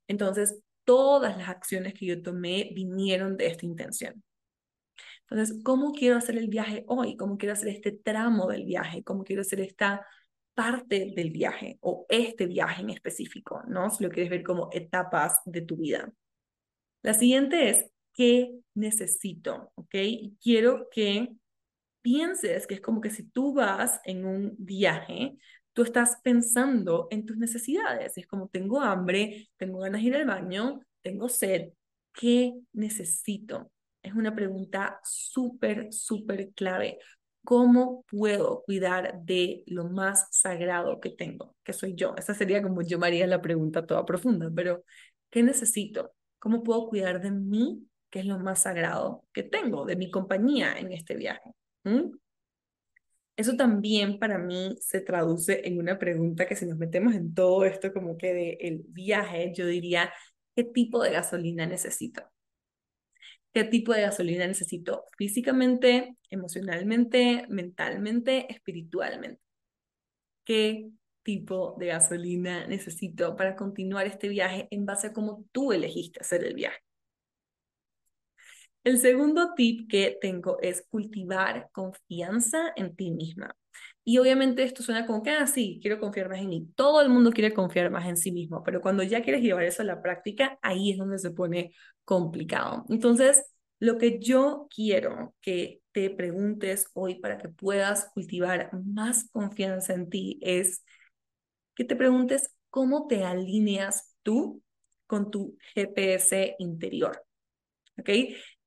Entonces, 0.07 0.61
todas 0.85 1.37
las 1.37 1.49
acciones 1.49 1.95
que 1.95 2.07
yo 2.07 2.23
tomé 2.23 2.71
vinieron 2.75 3.37
de 3.37 3.47
esta 3.49 3.67
intención. 3.67 4.23
Entonces, 5.29 5.61
¿cómo 5.63 5.93
quiero 5.93 6.17
hacer 6.17 6.37
el 6.37 6.49
viaje 6.49 6.85
hoy? 6.89 7.17
¿Cómo 7.17 7.37
quiero 7.39 7.53
hacer 7.53 7.69
este 7.69 7.93
tramo 7.93 8.49
del 8.49 8.65
viaje? 8.65 9.05
¿Cómo 9.05 9.23
quiero 9.23 9.43
hacer 9.43 9.61
esta 9.61 10.05
parte 10.55 11.13
del 11.15 11.31
viaje 11.31 11.79
o 11.81 12.07
este 12.09 12.47
viaje 12.47 12.83
en 12.83 12.91
específico? 12.91 13.63
¿no? 13.69 13.91
Si 13.91 14.03
lo 14.03 14.11
quieres 14.11 14.31
ver 14.31 14.43
como 14.43 14.69
etapas 14.73 15.41
de 15.45 15.61
tu 15.63 15.77
vida. 15.77 16.13
La 17.03 17.15
siguiente 17.15 17.71
es, 17.71 17.87
¿qué 18.13 18.53
necesito? 18.75 19.73
¿Ok? 19.75 19.95
quiero 20.41 20.89
que 20.91 21.35
pienses 22.03 22.67
que 22.67 22.75
es 22.75 22.81
como 22.81 23.01
que 23.01 23.11
si 23.11 23.25
tú 23.25 23.55
vas 23.55 24.01
en 24.05 24.25
un 24.25 24.55
viaje, 24.59 25.37
tú 25.73 25.83
estás 25.83 26.19
pensando 26.23 27.09
en 27.11 27.27
tus 27.27 27.37
necesidades. 27.37 28.17
Es 28.17 28.27
como 28.27 28.49
tengo 28.49 28.81
hambre, 28.81 29.51
tengo 29.57 29.81
ganas 29.81 30.01
de 30.03 30.09
ir 30.09 30.17
al 30.17 30.27
baño, 30.27 30.81
tengo 31.03 31.29
sed. 31.29 31.73
¿Qué 32.13 32.55
necesito? 32.73 33.71
Es 34.03 34.15
una 34.15 34.35
pregunta 34.35 35.01
súper, 35.05 35.93
súper 35.93 36.51
clave. 36.55 36.99
¿Cómo 37.45 38.05
puedo 38.11 38.63
cuidar 38.65 39.21
de 39.23 39.63
lo 39.67 39.85
más 39.85 40.27
sagrado 40.31 41.01
que 41.01 41.11
tengo, 41.11 41.57
que 41.65 41.73
soy 41.73 41.95
yo? 41.95 42.15
Esa 42.17 42.35
sería 42.35 42.63
como 42.63 42.83
yo 42.83 42.99
me 42.99 43.27
la 43.27 43.41
pregunta 43.41 43.87
toda 43.87 44.05
profunda, 44.05 44.51
pero 44.55 44.85
¿qué 45.31 45.43
necesito? 45.43 46.13
¿Cómo 46.39 46.63
puedo 46.63 46.89
cuidar 46.89 47.21
de 47.21 47.31
mí, 47.31 47.87
que 48.11 48.21
es 48.21 48.27
lo 48.27 48.39
más 48.39 48.63
sagrado 48.63 49.25
que 49.33 49.43
tengo, 49.43 49.85
de 49.85 49.97
mi 49.97 50.11
compañía 50.11 50.79
en 50.79 50.93
este 50.93 51.17
viaje? 51.17 51.51
Eso 53.37 53.57
también 53.57 54.19
para 54.19 54.39
mí 54.39 54.77
se 54.81 55.01
traduce 55.01 55.67
en 55.67 55.79
una 55.79 55.99
pregunta 55.99 56.47
que 56.47 56.57
si 56.57 56.67
nos 56.67 56.79
metemos 56.79 57.15
en 57.15 57.33
todo 57.33 57.65
esto 57.65 57.93
como 57.93 58.19
que 58.19 58.35
de 58.35 58.59
el 58.61 58.83
viaje, 58.89 59.53
yo 59.55 59.67
diría, 59.67 60.13
¿qué 60.55 60.65
tipo 60.65 61.03
de 61.03 61.13
gasolina 61.13 61.67
necesito? 61.67 62.23
qué 63.53 63.65
tipo 63.65 63.93
de 63.93 64.03
gasolina 64.03 64.47
necesito 64.47 65.05
físicamente, 65.19 66.17
emocionalmente, 66.31 67.47
mentalmente, 67.49 68.47
espiritualmente. 68.49 69.41
¿Qué 70.45 70.91
tipo 71.23 71.77
de 71.79 71.87
gasolina 71.87 72.67
necesito 72.67 73.37
para 73.37 73.57
continuar 73.57 74.07
este 74.07 74.29
viaje 74.29 74.69
en 74.71 74.87
base 74.87 75.09
a 75.09 75.13
cómo 75.13 75.45
tú 75.53 75.73
elegiste 75.73 76.21
hacer 76.21 76.45
el 76.45 76.55
viaje. 76.55 76.79
El 78.83 78.99
segundo 78.99 79.53
tip 79.55 79.91
que 79.91 80.17
tengo 80.21 80.59
es 80.61 80.87
cultivar 80.91 81.69
confianza 81.73 82.73
en 82.77 82.97
ti 82.97 83.11
misma. 83.11 83.55
Y 84.05 84.19
obviamente 84.19 84.63
esto 84.63 84.83
suena 84.83 85.07
como 85.07 85.23
que, 85.23 85.31
ah, 85.31 85.47
sí, 85.47 85.79
quiero 85.83 86.01
confiar 86.01 86.29
más 86.29 86.41
en 86.41 86.49
mí. 86.49 86.69
Todo 86.75 87.03
el 87.03 87.11
mundo 87.11 87.31
quiere 87.31 87.53
confiar 87.53 87.91
más 87.91 88.09
en 88.09 88.17
sí 88.17 88.33
mismo, 88.33 88.63
pero 88.65 88.81
cuando 88.81 89.03
ya 89.03 89.23
quieres 89.23 89.43
llevar 89.43 89.65
eso 89.65 89.83
a 89.83 89.85
la 89.85 90.01
práctica, 90.03 90.59
ahí 90.63 90.93
es 90.93 90.99
donde 90.99 91.19
se 91.19 91.31
pone 91.31 91.75
complicado. 92.05 92.85
Entonces, 92.89 93.45
lo 93.79 93.99
que 93.99 94.19
yo 94.19 94.67
quiero 94.75 95.35
que 95.41 95.83
te 95.93 96.11
preguntes 96.11 96.89
hoy 96.95 97.17
para 97.21 97.37
que 97.39 97.49
puedas 97.49 98.11
cultivar 98.15 98.71
más 98.73 99.29
confianza 99.31 99.93
en 99.93 100.09
ti 100.09 100.39
es 100.43 100.83
que 101.75 101.85
te 101.85 101.97
preguntes 101.97 102.55
cómo 102.71 103.07
te 103.07 103.25
alineas 103.25 104.15
tú 104.23 104.63
con 105.07 105.31
tu 105.31 105.57
GPS 105.75 106.57
interior. 106.59 107.25
¿Ok? 107.99 108.09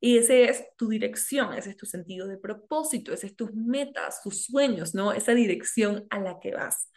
Y 0.06 0.18
ese 0.18 0.44
es 0.50 0.66
tu 0.76 0.90
dirección, 0.90 1.54
ese 1.54 1.70
es 1.70 1.78
tu 1.78 1.86
sentido 1.86 2.28
de 2.28 2.38
propósito, 2.38 3.14
ese 3.14 3.28
es 3.28 3.38
tus 3.38 3.54
metas, 3.54 4.22
tus 4.22 4.44
sueños, 4.44 4.94
¿no? 4.94 5.14
Esa 5.14 5.34
dirección 5.34 6.06
a 6.10 6.20
la 6.20 6.42
que 6.42 6.54
vas. 6.54 6.90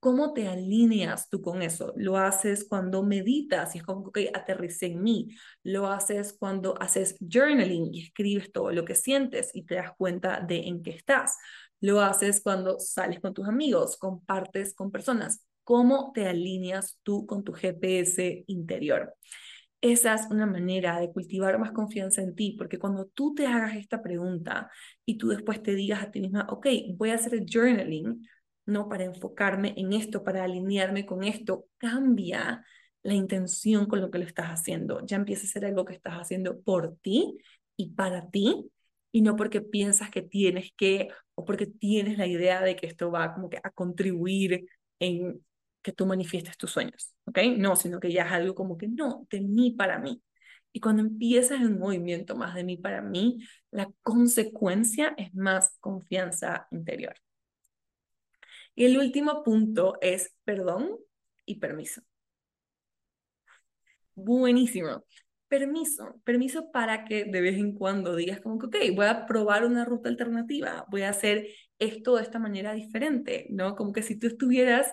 ¿Cómo 0.00 0.32
te 0.32 0.48
alineas 0.48 1.28
tú 1.28 1.42
con 1.42 1.60
eso? 1.60 1.92
Lo 1.94 2.16
haces 2.16 2.64
cuando 2.66 3.02
meditas 3.02 3.74
y 3.74 3.78
es 3.80 3.84
como, 3.84 4.06
ok, 4.06 4.18
aterrice 4.32 4.86
en 4.86 5.02
mí. 5.02 5.28
Lo 5.62 5.88
haces 5.88 6.32
cuando 6.32 6.74
haces 6.80 7.18
journaling 7.20 7.92
y 7.92 8.04
escribes 8.04 8.50
todo 8.50 8.72
lo 8.72 8.86
que 8.86 8.94
sientes 8.94 9.50
y 9.52 9.64
te 9.66 9.74
das 9.74 9.92
cuenta 9.98 10.40
de 10.40 10.66
en 10.66 10.82
qué 10.82 10.92
estás. 10.92 11.36
Lo 11.82 12.00
haces 12.00 12.40
cuando 12.42 12.80
sales 12.80 13.20
con 13.20 13.34
tus 13.34 13.46
amigos, 13.46 13.98
compartes 13.98 14.74
con 14.74 14.90
personas. 14.90 15.46
¿Cómo 15.64 16.12
te 16.14 16.26
alineas 16.26 16.98
tú 17.02 17.26
con 17.26 17.44
tu 17.44 17.52
GPS 17.52 18.44
interior? 18.46 19.14
Esa 19.84 20.14
es 20.14 20.22
una 20.30 20.46
manera 20.46 20.98
de 20.98 21.12
cultivar 21.12 21.58
más 21.58 21.70
confianza 21.72 22.22
en 22.22 22.34
ti, 22.34 22.54
porque 22.56 22.78
cuando 22.78 23.04
tú 23.04 23.34
te 23.34 23.46
hagas 23.46 23.76
esta 23.76 24.00
pregunta 24.02 24.70
y 25.04 25.18
tú 25.18 25.28
después 25.28 25.62
te 25.62 25.74
digas 25.74 26.02
a 26.02 26.10
ti 26.10 26.22
misma, 26.22 26.46
ok, 26.48 26.66
voy 26.96 27.10
a 27.10 27.16
hacer 27.16 27.34
el 27.34 27.44
journaling, 27.46 28.26
¿no? 28.64 28.88
Para 28.88 29.04
enfocarme 29.04 29.74
en 29.76 29.92
esto, 29.92 30.24
para 30.24 30.42
alinearme 30.44 31.04
con 31.04 31.22
esto, 31.22 31.66
cambia 31.76 32.64
la 33.02 33.12
intención 33.12 33.84
con 33.84 34.00
lo 34.00 34.10
que 34.10 34.16
lo 34.18 34.24
estás 34.24 34.46
haciendo. 34.46 35.04
Ya 35.04 35.16
empieza 35.16 35.44
a 35.44 35.50
ser 35.50 35.66
algo 35.66 35.84
que 35.84 35.92
estás 35.92 36.14
haciendo 36.14 36.62
por 36.62 36.96
ti 37.02 37.36
y 37.76 37.90
para 37.90 38.30
ti, 38.30 38.70
y 39.12 39.20
no 39.20 39.36
porque 39.36 39.60
piensas 39.60 40.08
que 40.10 40.22
tienes 40.22 40.72
que, 40.78 41.08
o 41.34 41.44
porque 41.44 41.66
tienes 41.66 42.16
la 42.16 42.26
idea 42.26 42.62
de 42.62 42.74
que 42.74 42.86
esto 42.86 43.10
va 43.10 43.34
como 43.34 43.50
que 43.50 43.58
a 43.62 43.70
contribuir 43.70 44.64
en 44.98 45.44
que 45.84 45.92
tú 45.92 46.06
manifiestes 46.06 46.56
tus 46.56 46.72
sueños, 46.72 47.14
¿ok? 47.26 47.38
No, 47.58 47.76
sino 47.76 48.00
que 48.00 48.10
ya 48.10 48.24
es 48.24 48.32
algo 48.32 48.54
como 48.54 48.76
que 48.76 48.88
no, 48.88 49.28
de 49.30 49.40
mí 49.42 49.70
para 49.72 49.98
mí. 49.98 50.22
Y 50.72 50.80
cuando 50.80 51.02
empiezas 51.02 51.60
el 51.60 51.78
movimiento 51.78 52.34
más 52.34 52.54
de 52.54 52.64
mí 52.64 52.76
para 52.78 53.02
mí, 53.02 53.46
la 53.70 53.88
consecuencia 54.02 55.14
es 55.16 55.32
más 55.34 55.76
confianza 55.78 56.66
interior. 56.72 57.14
Y 58.74 58.86
el 58.86 58.98
último 58.98 59.44
punto 59.44 59.98
es 60.00 60.34
perdón 60.44 60.96
y 61.44 61.60
permiso. 61.60 62.02
Buenísimo. 64.14 65.04
Permiso, 65.48 66.20
permiso 66.24 66.72
para 66.72 67.04
que 67.04 67.26
de 67.26 67.40
vez 67.40 67.56
en 67.56 67.74
cuando 67.74 68.16
digas 68.16 68.40
como 68.40 68.58
que, 68.58 68.66
ok, 68.66 68.96
voy 68.96 69.06
a 69.06 69.26
probar 69.26 69.64
una 69.64 69.84
ruta 69.84 70.08
alternativa, 70.08 70.86
voy 70.90 71.02
a 71.02 71.10
hacer 71.10 71.46
esto 71.78 72.16
de 72.16 72.22
esta 72.22 72.38
manera 72.38 72.72
diferente, 72.72 73.46
¿no? 73.50 73.76
Como 73.76 73.92
que 73.92 74.02
si 74.02 74.18
tú 74.18 74.26
estuvieras 74.26 74.92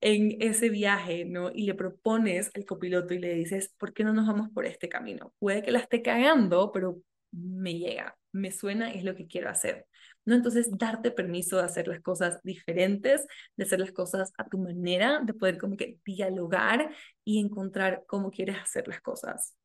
en 0.00 0.36
ese 0.40 0.68
viaje, 0.68 1.24
¿no? 1.24 1.50
Y 1.52 1.64
le 1.64 1.74
propones 1.74 2.50
al 2.54 2.64
copiloto 2.64 3.14
y 3.14 3.18
le 3.18 3.34
dices, 3.34 3.74
¿por 3.78 3.92
qué 3.92 4.04
no 4.04 4.12
nos 4.12 4.26
vamos 4.26 4.50
por 4.50 4.66
este 4.66 4.88
camino? 4.88 5.34
Puede 5.38 5.62
que 5.62 5.72
la 5.72 5.80
esté 5.80 6.02
cagando, 6.02 6.70
pero 6.72 7.00
me 7.32 7.78
llega, 7.78 8.16
me 8.32 8.52
suena, 8.52 8.92
es 8.92 9.04
lo 9.04 9.14
que 9.14 9.26
quiero 9.26 9.50
hacer. 9.50 9.86
¿No? 10.24 10.34
Entonces, 10.34 10.68
darte 10.76 11.10
permiso 11.10 11.56
de 11.56 11.64
hacer 11.64 11.88
las 11.88 12.00
cosas 12.00 12.40
diferentes, 12.42 13.26
de 13.56 13.64
hacer 13.64 13.80
las 13.80 13.92
cosas 13.92 14.32
a 14.36 14.46
tu 14.46 14.58
manera, 14.58 15.20
de 15.24 15.32
poder 15.32 15.58
como 15.58 15.76
que 15.76 15.98
dialogar 16.04 16.90
y 17.24 17.40
encontrar 17.40 18.04
cómo 18.06 18.30
quieres 18.30 18.56
hacer 18.58 18.86
las 18.88 19.00
cosas. 19.00 19.56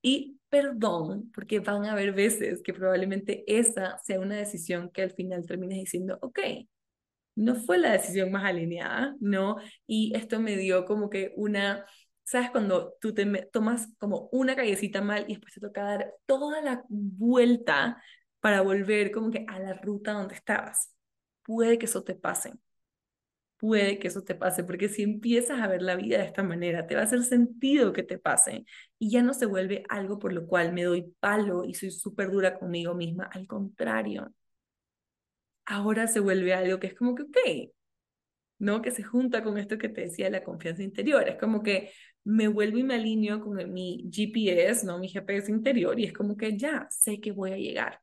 Y 0.00 0.38
perdón, 0.48 1.30
porque 1.34 1.60
van 1.60 1.84
a 1.84 1.92
haber 1.92 2.12
veces 2.12 2.62
que 2.62 2.72
probablemente 2.72 3.44
esa 3.46 3.98
sea 3.98 4.20
una 4.20 4.36
decisión 4.36 4.90
que 4.90 5.02
al 5.02 5.10
final 5.10 5.46
termines 5.46 5.78
diciendo, 5.78 6.18
ok, 6.22 6.38
no 7.38 7.54
fue 7.54 7.78
la 7.78 7.92
decisión 7.92 8.30
más 8.32 8.44
alineada, 8.44 9.14
¿no? 9.20 9.56
Y 9.86 10.12
esto 10.16 10.40
me 10.40 10.56
dio 10.56 10.84
como 10.84 11.08
que 11.08 11.32
una, 11.36 11.86
¿sabes? 12.24 12.50
Cuando 12.50 12.94
tú 13.00 13.14
te 13.14 13.24
tomas 13.52 13.88
como 13.98 14.28
una 14.32 14.56
callecita 14.56 15.02
mal 15.02 15.24
y 15.28 15.34
después 15.34 15.54
te 15.54 15.60
toca 15.60 15.82
dar 15.84 16.14
toda 16.26 16.60
la 16.62 16.84
vuelta 16.88 18.02
para 18.40 18.60
volver 18.62 19.12
como 19.12 19.30
que 19.30 19.44
a 19.48 19.58
la 19.60 19.74
ruta 19.74 20.12
donde 20.12 20.34
estabas. 20.34 20.92
Puede 21.42 21.78
que 21.78 21.86
eso 21.86 22.02
te 22.04 22.14
pase. 22.14 22.52
Puede 23.58 23.98
que 23.98 24.06
eso 24.08 24.22
te 24.22 24.36
pase, 24.36 24.62
porque 24.62 24.88
si 24.88 25.02
empiezas 25.02 25.60
a 25.60 25.66
ver 25.66 25.82
la 25.82 25.96
vida 25.96 26.18
de 26.18 26.24
esta 26.26 26.44
manera, 26.44 26.86
te 26.86 26.94
va 26.94 27.00
a 27.00 27.04
hacer 27.04 27.24
sentido 27.24 27.92
que 27.92 28.04
te 28.04 28.16
pase 28.18 28.64
y 29.00 29.10
ya 29.10 29.20
no 29.22 29.34
se 29.34 29.46
vuelve 29.46 29.82
algo 29.88 30.18
por 30.20 30.32
lo 30.32 30.46
cual 30.46 30.72
me 30.72 30.84
doy 30.84 31.12
palo 31.18 31.64
y 31.64 31.74
soy 31.74 31.90
súper 31.90 32.30
dura 32.30 32.56
conmigo 32.58 32.94
misma. 32.94 33.24
Al 33.32 33.48
contrario, 33.48 34.32
ahora 35.68 36.06
se 36.08 36.20
vuelve 36.20 36.54
algo 36.54 36.80
que 36.80 36.88
es 36.88 36.94
como 36.94 37.14
que, 37.14 37.22
ok, 37.24 37.38
¿no? 38.58 38.82
Que 38.82 38.90
se 38.90 39.02
junta 39.04 39.42
con 39.44 39.58
esto 39.58 39.78
que 39.78 39.88
te 39.88 40.02
decía 40.02 40.26
de 40.26 40.32
la 40.32 40.44
confianza 40.44 40.82
interior. 40.82 41.28
Es 41.28 41.36
como 41.36 41.62
que 41.62 41.92
me 42.24 42.48
vuelvo 42.48 42.78
y 42.78 42.82
me 42.84 42.94
alineo 42.94 43.40
con 43.40 43.72
mi 43.72 44.10
GPS, 44.12 44.86
¿no? 44.86 44.98
Mi 44.98 45.08
GPS 45.08 45.50
interior 45.50 45.98
y 46.00 46.06
es 46.06 46.12
como 46.12 46.36
que 46.36 46.56
ya 46.56 46.86
sé 46.90 47.20
que 47.20 47.32
voy 47.32 47.52
a 47.52 47.56
llegar. 47.56 48.00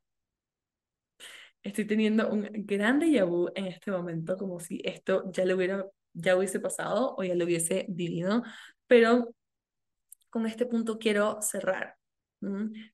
Estoy 1.62 1.84
teniendo 1.86 2.30
un 2.30 2.48
gran 2.52 3.00
déjà 3.00 3.24
en 3.56 3.66
este 3.66 3.90
momento, 3.90 4.36
como 4.36 4.60
si 4.60 4.80
esto 4.84 5.24
ya 5.32 5.44
lo 5.44 5.56
hubiera, 5.56 5.84
ya 6.12 6.36
hubiese 6.36 6.60
pasado 6.60 7.16
o 7.18 7.24
ya 7.24 7.34
lo 7.34 7.44
hubiese 7.44 7.86
vivido, 7.88 8.44
pero 8.86 9.34
con 10.30 10.46
este 10.46 10.66
punto 10.66 10.98
quiero 10.98 11.42
cerrar 11.42 11.96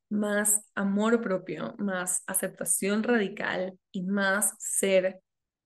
más 0.09 0.65
amor 0.75 1.21
propio, 1.21 1.75
más 1.79 2.23
aceptación 2.27 3.03
radical 3.03 3.79
y 3.93 4.03
más 4.03 4.55
ser 4.59 5.21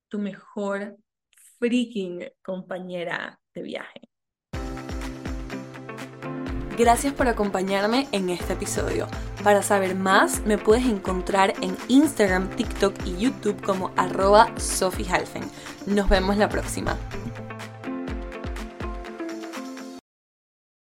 tu 0.08 0.18
mejor 0.18 0.96
freaking 1.58 2.30
compañera 2.42 3.38
de 3.54 3.62
viaje. 3.62 4.00
Gracias 6.78 7.14
por 7.14 7.26
acompañarme 7.26 8.06
en 8.12 8.28
este 8.28 8.52
episodio. 8.52 9.06
Para 9.42 9.62
saber 9.62 9.94
más, 9.94 10.44
me 10.44 10.58
puedes 10.58 10.84
encontrar 10.84 11.54
en 11.62 11.74
Instagram, 11.88 12.50
TikTok 12.50 12.94
y 13.06 13.16
YouTube 13.16 13.62
como 13.62 13.92
arroba 13.96 14.52
Sophie 14.58 15.06
Nos 15.86 16.08
vemos 16.10 16.36
la 16.36 16.50
próxima. 16.50 16.98